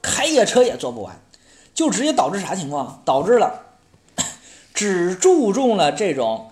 [0.01, 1.19] 开夜车也做不完，
[1.73, 3.01] 就直接导致啥情况？
[3.03, 3.61] 导致了
[4.73, 6.51] 只注重了这种，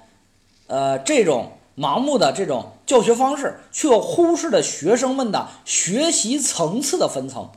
[0.67, 7.50] 呃，这种盲目的这种教学方式，却忽视了学生们的学习层次的分层，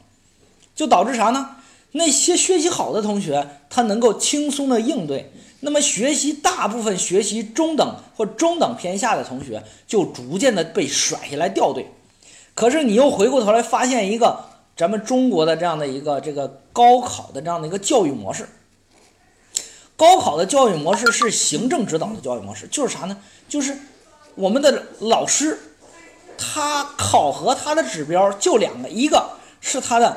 [0.76, 1.56] 就导致啥呢？
[1.96, 5.26] 那些学习好的同学，他能够轻松的应对；
[5.60, 11.86] 那么学习大部分学习中等或中等偏下的同学，就逐渐的被甩下来掉队。
[12.56, 14.44] 可是你又回过头来发现一个
[14.76, 18.48] 咱们中国的这样的一个这个高考的这样的一个教育模式，
[19.94, 23.16] 高考的教育模式是行政指导的教育模式，就是啥呢？
[23.48, 23.76] 就是
[24.34, 25.56] 我们的老师，
[26.36, 29.30] 他考核他的指标就两个，一个
[29.60, 30.16] 是他的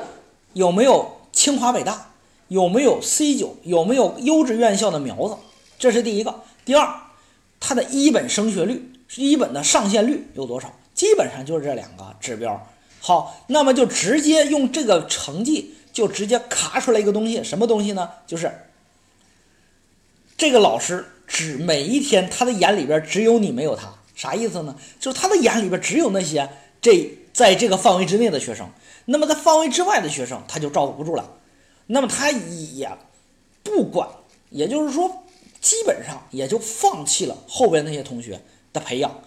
[0.54, 1.17] 有没有。
[1.32, 2.12] 清华北大
[2.48, 3.56] 有没有 C 九？
[3.62, 5.36] 有没有优质院校的苗子？
[5.78, 6.42] 这是第一个。
[6.64, 6.88] 第二，
[7.60, 10.72] 它的一本升学率，一本的上线率有多少？
[10.94, 12.66] 基本上就是这两个指标。
[13.00, 18.10] 好，那么就直接用这个成绩，就直接卡出来一个东西，什么东西呢？
[18.26, 18.50] 就是
[20.36, 24.74] 这个老师只每一天他的眼里边只有你没有他，啥意思呢？
[24.98, 26.48] 就是他的眼里边只有那些
[26.80, 28.68] 这在这个范围之内的学生。
[29.04, 31.30] 那么在范围之外的学生，他就照顾不住了，
[31.86, 32.90] 那么他也
[33.62, 34.08] 不管，
[34.50, 35.22] 也就是说，
[35.60, 38.40] 基本上也就放弃了后边那些同学
[38.72, 39.22] 的培养，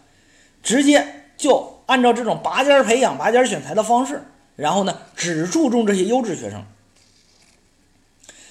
[0.61, 4.21] 直接就按照这种拔尖培养、拔尖选材的方式
[4.57, 6.65] 然后呢，只注重这些优质学生，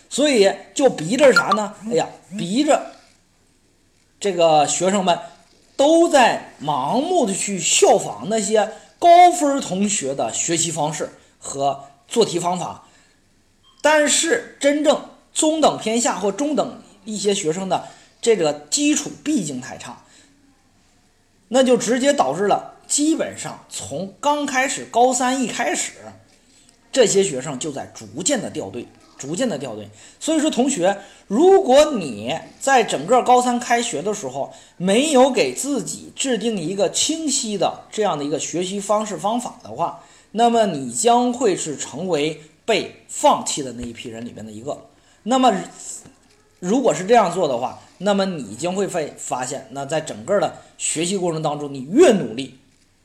[0.09, 1.75] 所以就逼着啥呢？
[1.91, 2.93] 哎呀，逼着
[4.19, 5.19] 这个学生们
[5.77, 11.11] 都在盲目的去效仿那些高分同学的学习方式
[11.41, 12.85] 和做题方法，
[13.81, 17.89] 但是真正中等偏下或中等一些学生的
[18.21, 20.05] 这个基础毕竟太差，
[21.49, 22.77] 那就直接导致了。
[22.87, 25.93] 基本上从刚开始高三一开始，
[26.91, 28.89] 这些学生就在逐渐的掉队，
[29.21, 29.89] 逐渐的掉队。
[30.19, 30.97] 所以说，同学，
[31.29, 40.03] 如果你在整个高三开学的时候没有给自己制定一个清晰的这样的一个学习方式方法的话，
[40.33, 44.87] 那么你将会是成为被放弃的那一批人里面的一个。
[45.25, 45.55] 那么，
[46.59, 52.57] 如果是这样做的话，那么你将会发发现，那在整个的学习过程当中，你越努力。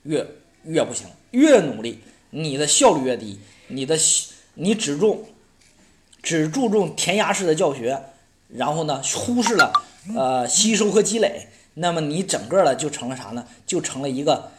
[0.07, 0.23] 越
[0.65, 1.97] 越不行，越努力，
[2.29, 3.39] 你的效率越低。
[3.69, 3.97] 你的
[4.53, 5.25] 你只重
[6.25, 8.01] 只注重填鸭式的教学，
[8.49, 9.71] 然后呢，忽视了
[10.15, 13.45] 呃吸收和积累，那么你整个的就成了啥呢？
[13.67, 14.49] 就成了一个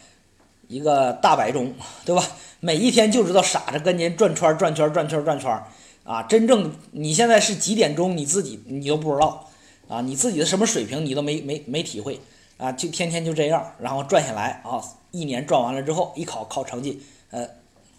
[0.69, 1.73] 一个大白钟，
[2.05, 2.25] 对吧？
[2.61, 5.61] 每一天就知道傻着跟您转圈转圈转圈转圈
[6.05, 6.23] 啊！
[6.23, 9.49] 真正你现在是几点钟，你自己你都不知道
[9.89, 9.99] 啊！
[9.99, 12.19] 你自己的什么水平你都没没没体会
[12.57, 12.71] 啊！
[12.71, 14.81] 就天天就这样，然后转下来啊！
[15.11, 17.45] 一年转完了之后，一考考成绩，呃，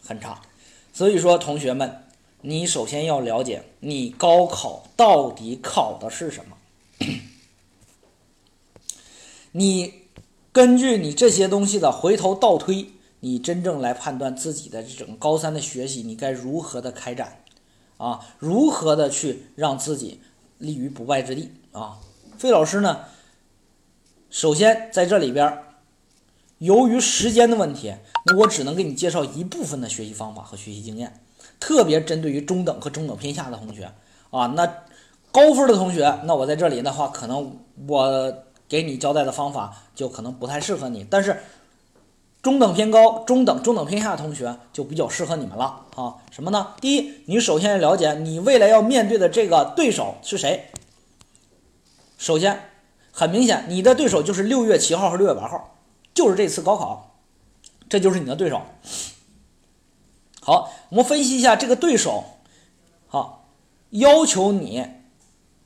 [0.04, 0.40] 很差。
[0.92, 2.02] 所以说，同学们，
[2.40, 6.56] 你首先要了解你高考到底考的是什么。
[9.52, 9.94] 你
[10.52, 17.42] 根据你这些东西的回头倒推，你真正来判断自己的这种高三的学习，你该如何的开展
[17.96, 18.20] 啊？
[18.38, 20.20] 如何的去让自己
[20.58, 21.98] 立于不败之地啊？
[22.38, 23.06] 费老师呢，
[24.30, 25.64] 首先在这里边。
[26.58, 27.94] 由于时间的问题，
[28.26, 31.20] 那我只能给你介绍一部分的学习方法和学习经验，
[31.60, 33.90] 特别针对于中等和中等偏下的同学
[34.30, 34.46] 啊。
[34.56, 34.66] 那
[35.30, 38.34] 高分的同学，那我在这里的话，可能我
[38.68, 41.06] 给你交代的方法就可能不太适合你。
[41.08, 41.42] 但是
[42.40, 46.16] 中等偏高、中等、中等偏下的同学就比较适合你们了啊。
[46.30, 46.74] 什么呢？
[46.80, 50.70] 第一，你首先要了解你未来要面对的这个对手是谁。
[52.16, 52.70] 首先，
[53.12, 55.74] 很明显，你的对手就是六月七号和六月八号。
[56.14, 57.14] 就是这次高考，
[57.88, 58.60] 这就是你的对手。
[60.48, 62.24] 好，我们分析一下这个对手。
[63.06, 63.44] 好，
[63.90, 64.82] 要求你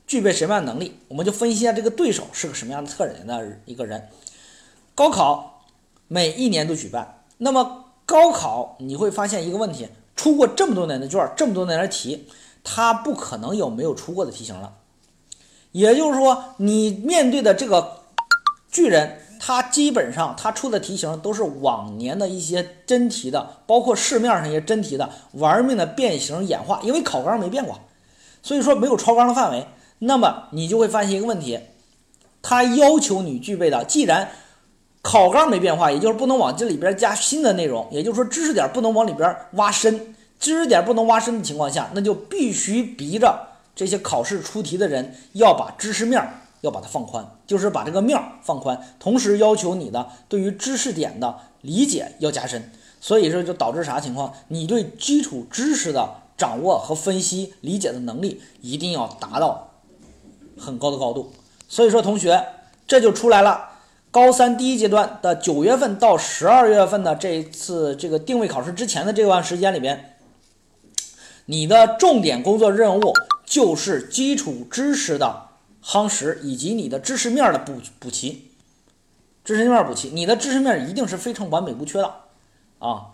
[0.05, 0.99] 具备什么样的能力？
[1.07, 4.09] 我们就分析一下这个对手是个什么样的特点的一个人。
[4.93, 5.63] 高考
[6.09, 12.27] 每一年都举办，那么高考你会发现一个问题：出过这么多年的卷，这么多年的题，
[12.61, 14.73] 它不可能有没有出过的题型了。
[15.71, 17.99] 也就是说，你面对的这个
[18.69, 19.21] 巨人。
[19.45, 27.77] 它基本上，它出的题型都是往年的一些真题的，包括市面上一些真题的玩命的变形演化，因为考纲没变过，
[28.41, 29.67] 所以说没有超纲的范围。
[29.99, 31.59] 那么你就会发现一个问题，
[32.41, 34.29] 它要求你具备的，既然
[35.01, 43.37] 考纲没变化，也就是不能往这里边加新的内容，也就是说知识点不能往里边挖深，知识点不能挖深的情况下，那就必须逼着
[43.75, 46.25] 这些考试出题的人要把知识面。
[46.63, 52.71] 要把它放宽，就是把这个面儿放宽，同时要求你的对于知识点的理解要加深。
[53.01, 54.33] 所以说就导致啥情况？
[54.47, 59.71] 你对基础知识的掌握和分析理解的能力一定要达到
[60.57, 61.33] 很高的高度。
[61.67, 62.45] 所以说同学，
[62.87, 63.71] 这就出来了。
[64.09, 70.15] 高三第一阶段的九月份到十二月份的这一次这个定位考试之前的这段时间里边，
[71.47, 73.13] 你的重点工作任务
[73.45, 75.49] 就是基础知识的。
[75.83, 78.51] 夯实以及你的知识面的补补齐，
[79.43, 82.15] 知识面补齐，你的知识面一定是非常完美无缺的
[82.79, 83.07] 啊！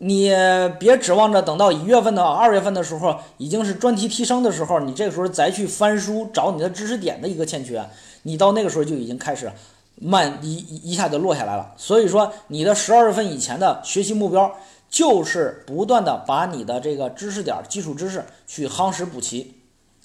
[0.00, 0.30] 你
[0.78, 7.84] 别指望着等到一月份的二月份的时候，已经是专题提升的时候，你这个时候再去翻书找你的知识点的一个欠缺，
[8.22, 9.50] 你到那个时候就已经开始
[9.96, 11.74] 慢一一下就落下来了。
[11.76, 14.54] 所以说，你的十二月份以前的学习目标
[14.88, 19.57] 就是不断的把你的这个知识点、基础知识去夯实补齐。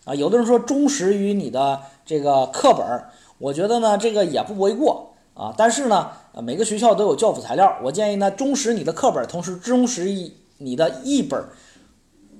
[0.06, 3.06] 啊，有的人说忠实于你的这个课本，
[3.38, 5.54] 我觉得呢这个也不为过啊。
[5.58, 11.42] 但是呢，每个学校都有教辅材料，我建议呢忠实你的课本，同时忠实于你的一本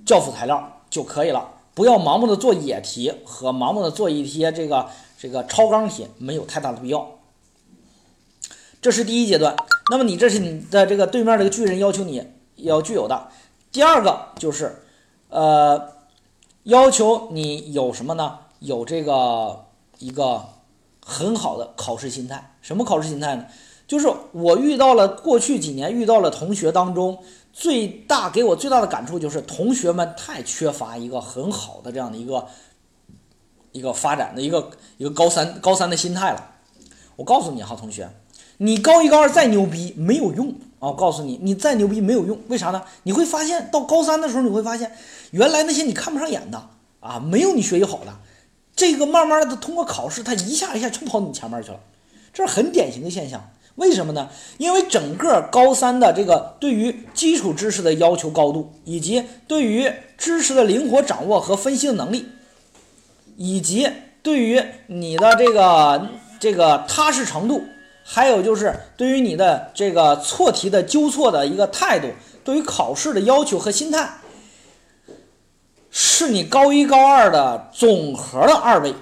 [0.06, 7.12] 教辅材料就可以了，不要盲目的做野题和盲目的做一些这个这个超纲题，没有太大的必要。
[8.82, 9.56] 这是第一阶段，
[9.90, 13.30] 那么你这是你的这个对面这个巨人要求你要具有的。
[13.72, 14.84] 第二个就是，
[15.30, 15.94] 呃。
[16.64, 18.40] 要求你有什么呢？
[18.60, 19.66] 有这个
[20.00, 20.46] 一个
[21.06, 22.56] 很好的考试心态。
[22.62, 23.46] 什么考试心态呢？
[23.86, 32.48] 就是我遇到了过去几年遇到了同学当中，最大给我最大的感触就是同学们太缺乏一个很好的这样的一个
[33.74, 36.52] 一个发展的一个一个高三高三的心态了。
[37.18, 38.10] 我告诉你哈，同学，
[38.64, 40.48] 你高一高二再牛逼没有用
[40.80, 40.88] 啊！
[40.88, 42.82] 我告诉你，你再牛逼没有用，为啥呢？
[43.04, 44.90] 你会发现到高三的时候，你会发现
[45.32, 46.70] 原来那些你看不上眼的
[47.02, 48.14] 啊，没有你学习好的，
[48.74, 51.80] 这个慢慢的通过考试，他一下一下全跑你前面去了，
[52.34, 53.50] 这是很典型的现象。
[53.76, 54.30] 为什么呢？
[54.58, 62.28] 因为整个高三的这个对于基础知识的要求高度，以及对于知识的灵活掌握和分析的能力，
[63.36, 63.90] 以及
[64.22, 66.08] 对于你的这个
[66.40, 67.64] 这个踏实程度，
[68.04, 72.10] 还有就是对于你的这个错题的纠错的一个态度，
[72.44, 74.18] 对于考试的要求和心态，
[75.90, 78.94] 是你高一高二的总和的二倍。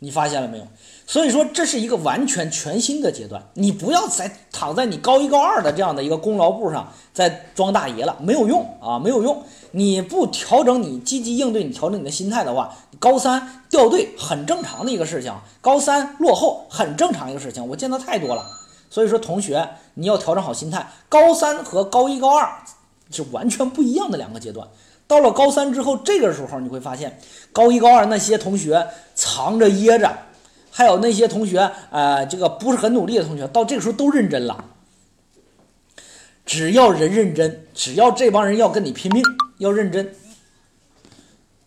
[0.00, 0.66] 你发现了没有？
[1.06, 3.42] 所以说，这是一个完全全新的阶段。
[3.54, 9.42] 你不要再躺在你高一高二的这样的一个功劳簿上再装大爷了，没有用啊，没有用。
[9.72, 18.44] 你不调整你积极应对，你调整你的心态的话，高三掉队很正常的一个事情，高三落后很正常一个事情，我见到太多了。
[18.90, 20.90] 所以说，同学你要调整好心态。
[21.08, 22.50] 高三和高一高二
[23.10, 24.66] 是完全不一样的两个阶段。
[25.06, 27.18] 到了高三之后，这个时候你会发现，
[27.52, 30.18] 高一高二那些同学藏着掖着。
[30.70, 34.64] 还有那些同学，呃，这个不是很努力的同学，到这个时候都认真了。
[36.46, 39.22] 只要人认真，只要这帮人要跟你拼命，
[39.58, 40.14] 要认真，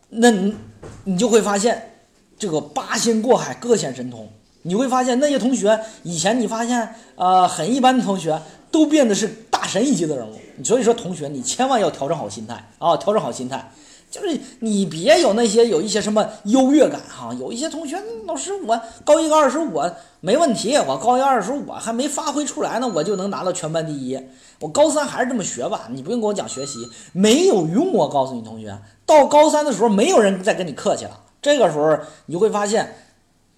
[0.09, 0.55] 那你
[1.03, 1.91] 你就会发现，
[2.37, 4.27] 这个八仙过海，各显神通。
[4.63, 10.37] 你会发现那些同学以前你发现，呃，很一般的同学，都变得是大神一级的人物。
[10.63, 13.71] 所以说，同学你千万要调整好心态啊，调整好心态。
[14.11, 17.97] 就是你别有那些有一些什么优越感哈，有一些同学
[18.27, 19.89] 老师我高一高二时我
[20.19, 24.21] 没问题，我高一二时我还没发挥出来呢，我就能拿到全班第一。
[24.59, 32.93] 我高三还是这么学吧，你不用跟我讲学习没有用，我告诉你同学，到高三的时候没有人再跟你客气了，这个时候你会发现，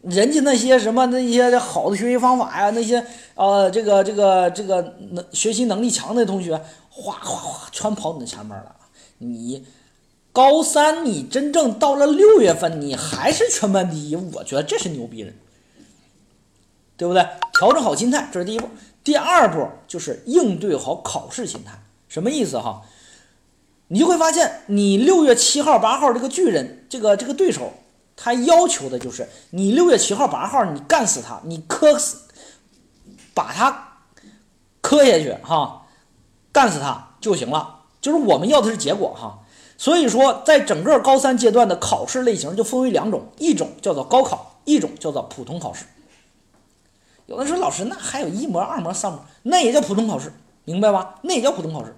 [0.03, 6.53] 人家那些什么那些好的学习方法呀，那些呃这个这个这个能学习能力强的同学，
[6.91, 8.75] 哗哗哗全跑你的前面了，
[9.17, 9.65] 你。
[10.33, 15.35] 高三，你真正到了六月份，你还是全班第一，我觉得这是牛逼人，
[16.97, 17.23] 对不对？
[17.53, 18.67] 调整好心态，这是第一步。
[19.03, 22.81] 第二步就是应对好考试心态，什么意思哈？
[23.89, 27.71] 你就会发现，你六月七号、八号这个巨人，这个这个对手，
[28.15, 32.23] 他要求的就是你六月七号、八号你干死他，你磕死，
[33.35, 33.99] 把他
[34.81, 35.85] 磕下去哈，
[36.51, 37.81] 干死他就行了。
[38.01, 39.41] 就是我们要的是结果哈。
[39.83, 45.83] 所以说，在整个高三阶段的考试类型就分为两种，一种叫做高考，一种叫做普通考试。
[47.25, 50.31] 有的说老师，那还有一模、二模、三模，那也叫普通考试，
[50.63, 51.15] 明白吧？
[51.23, 51.93] 那也叫普通考试，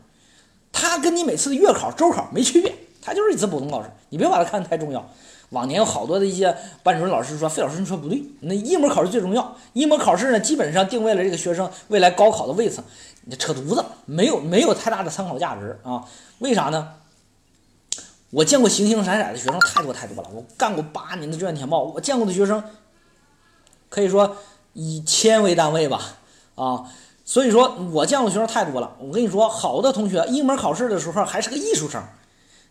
[0.73, 2.73] 它跟你每次的月考、周考没区别，
[3.03, 5.07] 它就是一次普通考试，你别把它看得太重要。
[5.51, 12.83] 往年有好多的一些班主任老师说，费老师你说不对，那一模考试最重要，一模考试呢，基本上定位了这个学生未来高考的位次，
[13.25, 16.03] 你扯犊子，没有没有太大的参考价值啊？
[16.39, 16.93] 为啥呢？
[18.35, 22.61] 我见过形形色色的学生太多太多了，我干过八年的志愿填报，我见过的学生
[23.87, 24.35] 可以说
[24.73, 26.01] 以千为单位吧，
[26.55, 26.83] 啊，
[27.23, 28.93] 所以说我见过学生太多了。
[28.99, 32.03] 我跟你说，好的同学一门考试的时候还是个艺术生，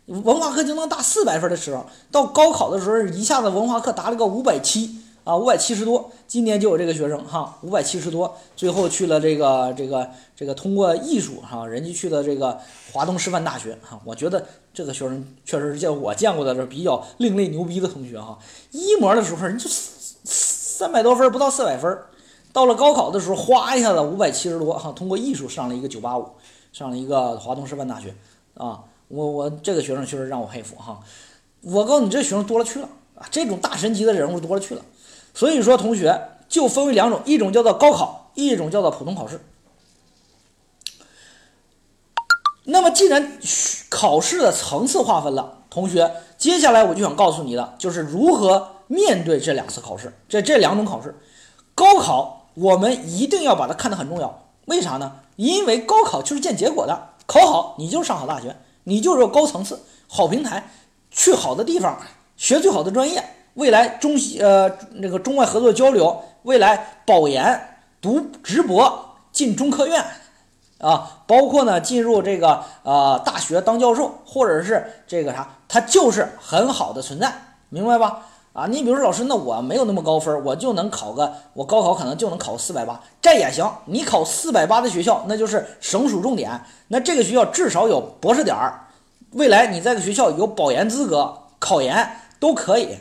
[0.04, 5.00] 文化课就能打四百分的时候，到高考的时候一下子文化课达了个五百七。
[5.24, 12.60] 啊，五百七十多，今年就有这个学生哈，五百七十多，最后去了这个这个这个通过艺术哈，人家去了这个
[12.92, 18.38] 华东师范大学哈，我觉得这个学生确实是叫我见过的这比较另类牛逼的同学哈。
[18.70, 19.66] 一模的时候人就
[20.24, 21.98] 三百多分，不到四百分，
[22.52, 26.28] 到了高考的时候哗一下子五百七十多哈，通过艺术上了一个九八五，
[26.70, 28.14] 上了一个华东师范大学
[28.52, 31.00] 啊，我我这个学生确实让我佩服哈。
[31.62, 34.82] 我告诉你，这学生多了去了啊，这种大神级的人物多了去了。
[35.34, 39.40] 所以说，同学就分为两种，一种叫做高考，一种叫做普通考试。
[42.66, 43.38] 那么，既然
[43.90, 51.14] 考试的层次划分了，同学，接下来我就想告诉你的，就是如何面对这两次考试，这这两种考试。
[51.74, 55.20] 高考我们一定要把它看得很重要，为啥呢？
[55.36, 60.70] 因为高考就是见结果的，考好你就是上好大学，你就是高层次、好平台，
[61.10, 62.00] 去好的地方，
[62.36, 63.22] 学最好的专业。
[63.54, 70.04] 未来中西呃那个中外合作交流，未来保研读直博进中科院，
[70.78, 77.32] 啊，包括呢进入这个呃大学当教授，或者是这个啥，它就是很好的存在，
[77.68, 78.22] 明白吧？
[78.52, 83.68] 啊，你比如说老师，那我没有那么高分，我就能考个，我高考可能就能考四百八，这也行。
[83.86, 88.86] 你考四百八的学校，那就是省属重点，那这个学校至少有博士点儿，
[89.32, 92.96] 未来你在个学校有保研资格，考研都可以，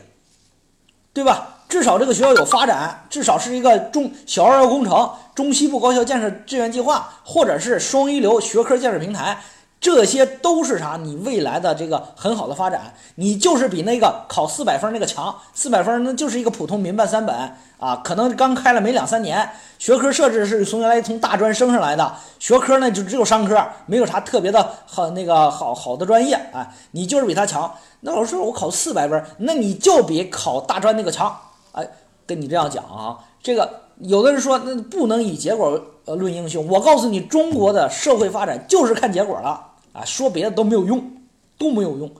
[1.14, 1.48] 对吧？
[1.66, 9.38] 至少这个学校有发展，至少是一个中小二幺工程、中西部高校建设志愿计划，或者是双一流学科建设平台，
[9.84, 10.96] 这些都是啥？
[10.96, 15.36] 你未来的这个很好的发展，你就是比那个考四百分那个强。
[15.52, 17.36] 四百分那就是一个普通民办三本
[17.78, 19.46] 啊，可能刚开了没两三年，
[19.78, 27.70] 学科设置是从原来从大专升上来的，学科呢就只有商科，没有啥特别的好那个好好的专业啊，你就是比他强。
[28.00, 31.38] 那老师我考四百分，那你就比考大专那个强。
[31.72, 31.86] 哎，
[32.24, 36.66] 跟你这样讲啊，这个有的人说那不能以结果论英雄。
[36.68, 41.10] 我告诉你，中国的社会发展就是看结果了啊，说别的都没有用，
[41.56, 42.12] 都没有用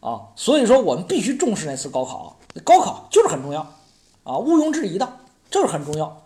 [0.00, 0.32] 啊。
[0.34, 3.60] 所以说，我们必须重视那次高考，高考就是很重要
[4.22, 5.06] 啊，毋庸置疑的，
[5.50, 6.22] 就是很重要。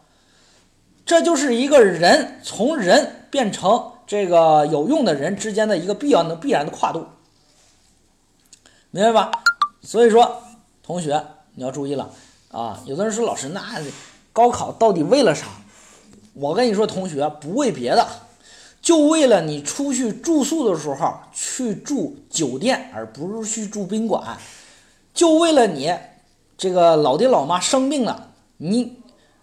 [1.04, 7.06] 这就是一个人从人变成这个有用的人之间的一个必要的必然的跨度，
[8.90, 9.32] 明白吧？
[9.82, 10.42] 所以说，
[10.82, 11.24] 同学
[11.54, 12.08] 你要注意了。
[12.52, 13.62] 啊，有的人说老师，那
[14.32, 15.46] 高考到底为了啥？
[16.34, 18.06] 我跟你说，同学不为别的，
[18.82, 24.20] 就为了你出去住宿的时候去住酒店，而不是去住宾馆；
[25.14, 25.94] 就为了你
[26.58, 28.96] 这个老爹老妈生病了，你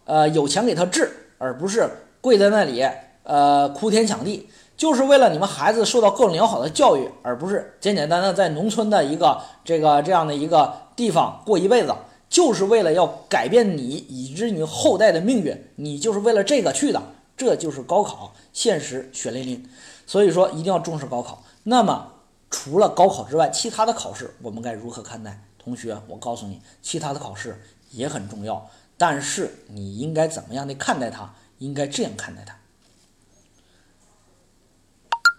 [0.03, 2.85] 呃有钱给他治，而不是跪在那里
[3.23, 11.95] 呃哭天抢地；就是为了你们孩子受到更良好的教育，而不是简简单单在农村的一个这个这样的一个地方过一辈子。
[12.29, 17.01] 就是为了要改变你以至你后代的命运，你就是为了这个去的，
[17.39, 19.69] 这就是高考，现实血淋淋。
[20.05, 21.41] 所以说一定要重视高考。
[21.63, 22.11] 那么
[22.51, 25.41] 除了高考之外，其他的考试我们该如何看待？
[25.57, 27.61] 同学，我告诉你，其他的考试
[27.91, 31.33] 也很重要，但是你应该怎么样的看待它？
[31.59, 32.57] 应该这样看待它。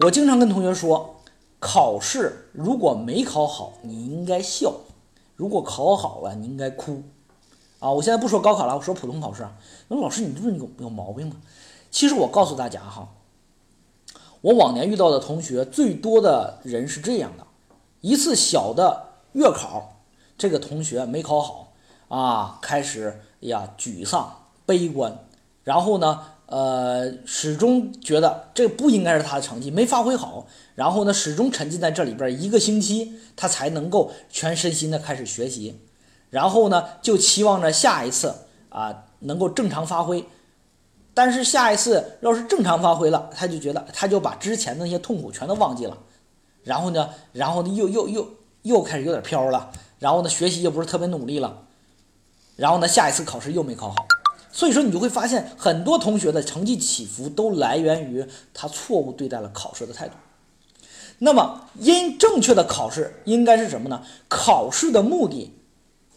[0.05, 1.21] 我经常跟同学说，
[1.59, 4.73] 考试如果没考好，你应该笑。
[5.37, 7.03] 如果考好了，你应该哭，
[7.79, 7.91] 啊！
[7.91, 9.47] 我现在不说高考了，我说普通考试。
[9.89, 11.37] 那老师，你这不是有有毛病吗？
[11.91, 13.09] 其实我告诉大家哈，
[14.41, 17.47] 我往年遇到的同学最多的人是这样的：
[18.01, 20.01] 一次小的月考，
[20.39, 21.73] 这个同学没考好
[22.09, 25.19] 啊，开始呀沮丧、悲观，
[25.65, 30.47] 然后呢，呃，始终觉得这不应该是他的成绩，没发挥好。
[30.77, 35.81] 然后呢，始终沉浸在这里边一个星期，他才能够全身心的开始学习。
[36.31, 38.35] 然后呢，就期望着下一次
[38.71, 40.25] 啊能够正常发挥。
[41.23, 45.99] 但是下一次要是正常发挥了，他就觉得他就把之前的那些痛苦全都忘记了。
[46.65, 48.27] 然后呢，然后呢又又又
[48.63, 49.71] 又开始有点飘了。
[49.99, 51.65] 然后呢，学习又不是特别努力了。
[52.57, 53.97] 然后呢，下一次考试又没考好。
[54.51, 60.15] 所以说，你就会发现很多同学的成绩起伏都来源于他错误对待了考试的态度。
[61.19, 64.03] 那么，因正确的考试应该是什么呢？
[64.27, 65.53] 考试的目的，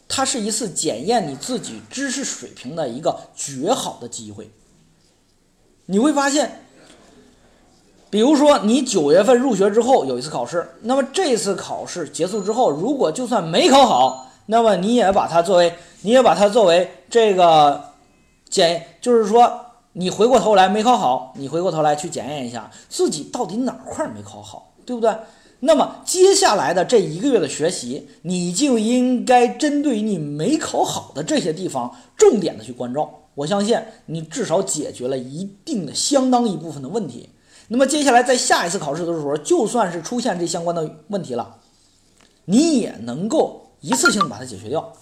[0.07, 4.49] 它是一次检验你自己知识水平的一个绝好的机会。
[5.85, 6.65] 你会发现，
[8.09, 17.83] 比如说你九月份入学之后有一次考试，那么这次考试结束之后，如果就算没考好，那么你也把它作为，你也把它作为这个
[18.49, 19.51] 检，就是说
[19.93, 24.69] 你回过头来没考好，你回过头来去检验一下自己到底哪块没考好。
[24.85, 25.15] 对不对？
[25.61, 33.09] 那么接下来的这一个月的学习，你就应该针对你没考好的这些地方，重点的去关照。
[33.35, 37.29] 我相信你至少解决了一定的相当一部分的问题。
[37.69, 41.59] 那么接下来在下一次考试的时候，就算是出现这相关的问题了，
[42.45, 44.93] 你也能够一次性把它解决掉。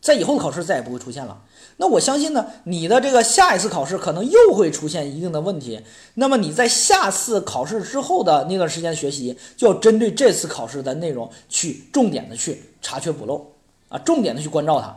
[0.00, 1.42] 在以后的考试再也不会出现了。
[1.76, 5.80] 那我相信呢，你的这个下一次考试可能又会出现一定的问题。
[6.14, 13.52] 那么你在下次考试之后的那段时间学习，就要针对这次考试的内容去重点的去查缺补漏
[13.88, 14.96] 啊，重点的去关照它。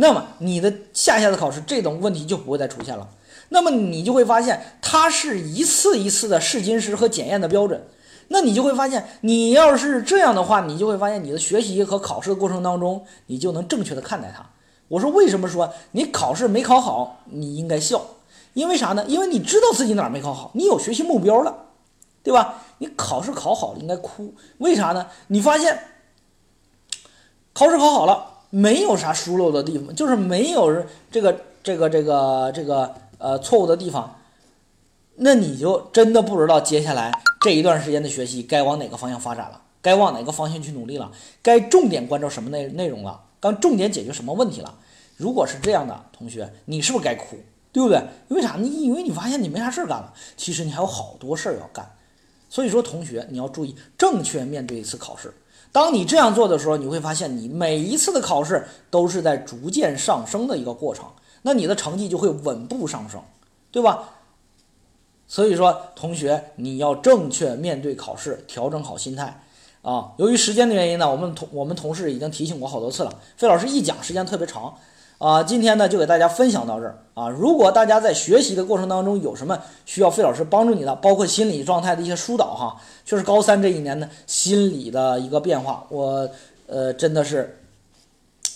[0.00, 3.08] 那么你的下下次考试这种问题就不会再出现了。
[3.48, 7.84] 那么你就会发现，它是一次一次的试金石和检验的标准。
[8.28, 14.46] 那你就会发现，你要是这样的话，你就会发现你的学习和考试的过程当中，你就能正确的看待它。
[14.86, 18.00] 我说为什么说你考试没考好，你应该笑？
[18.54, 19.04] 因为啥呢？
[19.08, 21.66] 因为你知道自己哪儿没考好，你有学习目标了，
[22.22, 22.62] 对吧？
[22.78, 25.08] 你考试考好了应该哭，为啥呢？
[25.26, 25.76] 你发现
[27.52, 34.18] 考试考好了，没有啥疏漏的地方，就是没有这个这个这个这个呃错误的地方，
[35.16, 37.12] 那你就真的不知道接下来。
[37.40, 39.62] 这一段时间的学习该往哪个方向发展了？
[39.80, 41.12] 该往哪个方向去努力了？
[41.40, 43.20] 该重点关照什么内内容了？
[43.38, 44.74] 刚重点解决什么问题了。
[45.16, 47.36] 如果是这样的同学，你是不是该哭？
[47.70, 48.02] 对不对？
[48.28, 48.56] 为啥？
[48.58, 51.88] 你因为你发现你没啥事儿干了，其实你还有好多事儿要干。
[52.48, 55.32] 所以说，同学你要注意正确面对一次考试。
[55.78, 61.04] 当你这样做的时候，你会发现你每一次的考试都是在逐渐上升的一个过程，
[61.42, 63.22] 那你的成绩就会稳步上升，
[63.70, 64.08] 对吧？
[65.28, 69.40] 所以说，同学你要正确面对考试，调整好心态
[69.82, 70.14] 啊。
[70.16, 74.76] 由于时间的原因呢，我们同我们同事已经提醒过好多次了，费老师一讲时间特别长。
[75.18, 77.28] 啊，今天呢就给大家分享到这儿啊。
[77.28, 86.30] 如果大家在学习的过程当中有什么需要费老师帮助你的，包括心理状态的一些疏导哈，确实高三这一年呢心理的一个变化，我
[86.68, 87.58] 呃真的是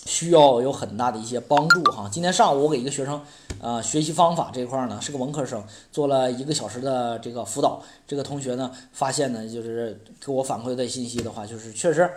[0.07, 2.09] 需要有很大的一些帮助哈。
[2.13, 3.21] 今天上午我给一个学生
[3.61, 12.09] 啊学习方法这块呢是个文科生，做了一个小时的这个辅导，这个同学呢发现呢就是给我反馈的信息的话，就是确实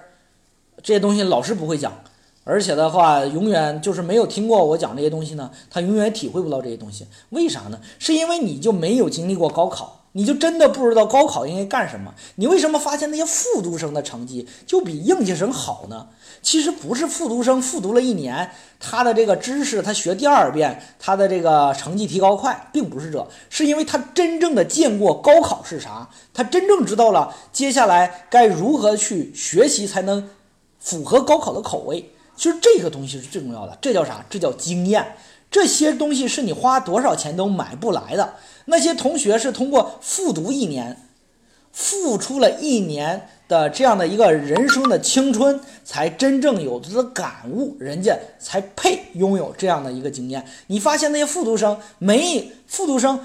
[0.83, 1.91] 这些东西老师不会讲。
[2.47, 7.07] 而且的话，永远就是没有听过我讲这些东西呢，他永远体会不到这些东西。
[7.31, 7.81] 为啥呢？
[7.97, 12.13] 是因为你就没有经历过高考，你就真的不知道高考应该干什么。
[12.35, 16.07] 你为什么发现那些复读生的成绩就比应届生好呢？
[16.43, 30.29] 其实不是复读生复读了一年，他的这个知识他学第二遍，他的这个成绩提高快，并不是这，是因为他真正的见过高考是啥，他真正知道了接下来该如何去学习才能
[30.77, 32.11] 符合高考的口味。
[32.35, 34.25] 其实这个东西是最重要的，这叫啥？
[34.29, 35.15] 这叫经验。
[35.51, 38.33] 这些东西是你花多少钱都买不来的。
[38.65, 41.07] 那些同学是通过复读一年，
[41.71, 50.45] 付出了一年的这样的一个人生的青春，才真正有的感悟，人家才配拥有这样的一个经验。
[50.67, 53.17] 你发现那些复读生没复读生，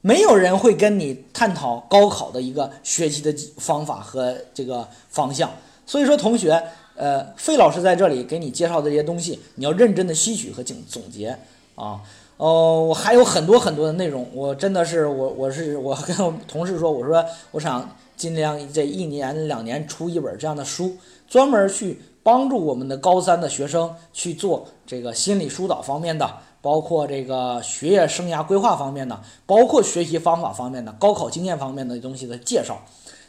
[0.00, 5.48] 没有人会跟你探讨高考的一个学习的方法和这个方向。
[5.86, 6.60] 所以说，同学。
[6.98, 11.38] 呃，费老师在这里给你介绍这些东西，你要认真的吸取和总总结
[11.76, 12.02] 啊。
[12.36, 20.96] 哦，我还有很多很多的内容，我真的是我我是我跟我同事说，我说我想尽量这一年两年出一本这样的书，
[21.28, 26.28] 专门去帮助我们的高三的学生去做这个心理疏导方面的，
[26.62, 32.82] 包括这个学业生涯规划方面的，包括学习方法方面的，高考经验方面的东西的介绍。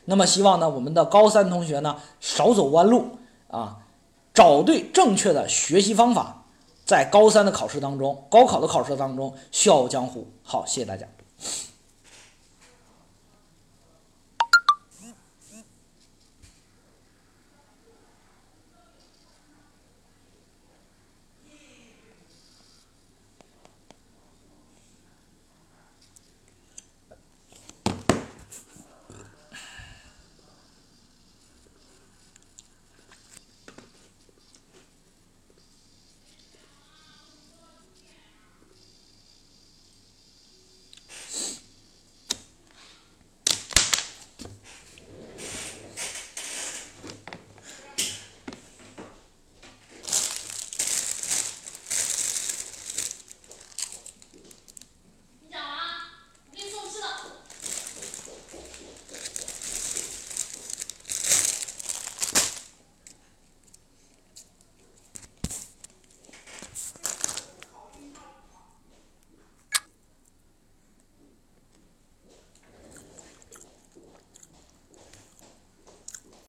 [0.05, 3.05] 那么希望呢，我们的高三同学呢少走弯路。
[3.49, 3.77] 啊，
[4.33, 6.45] 找对正确的学习方法，
[6.85, 10.27] 在高三的考试当中，高考的考试当中，笑傲江湖。
[10.41, 11.05] 好，谢谢大家。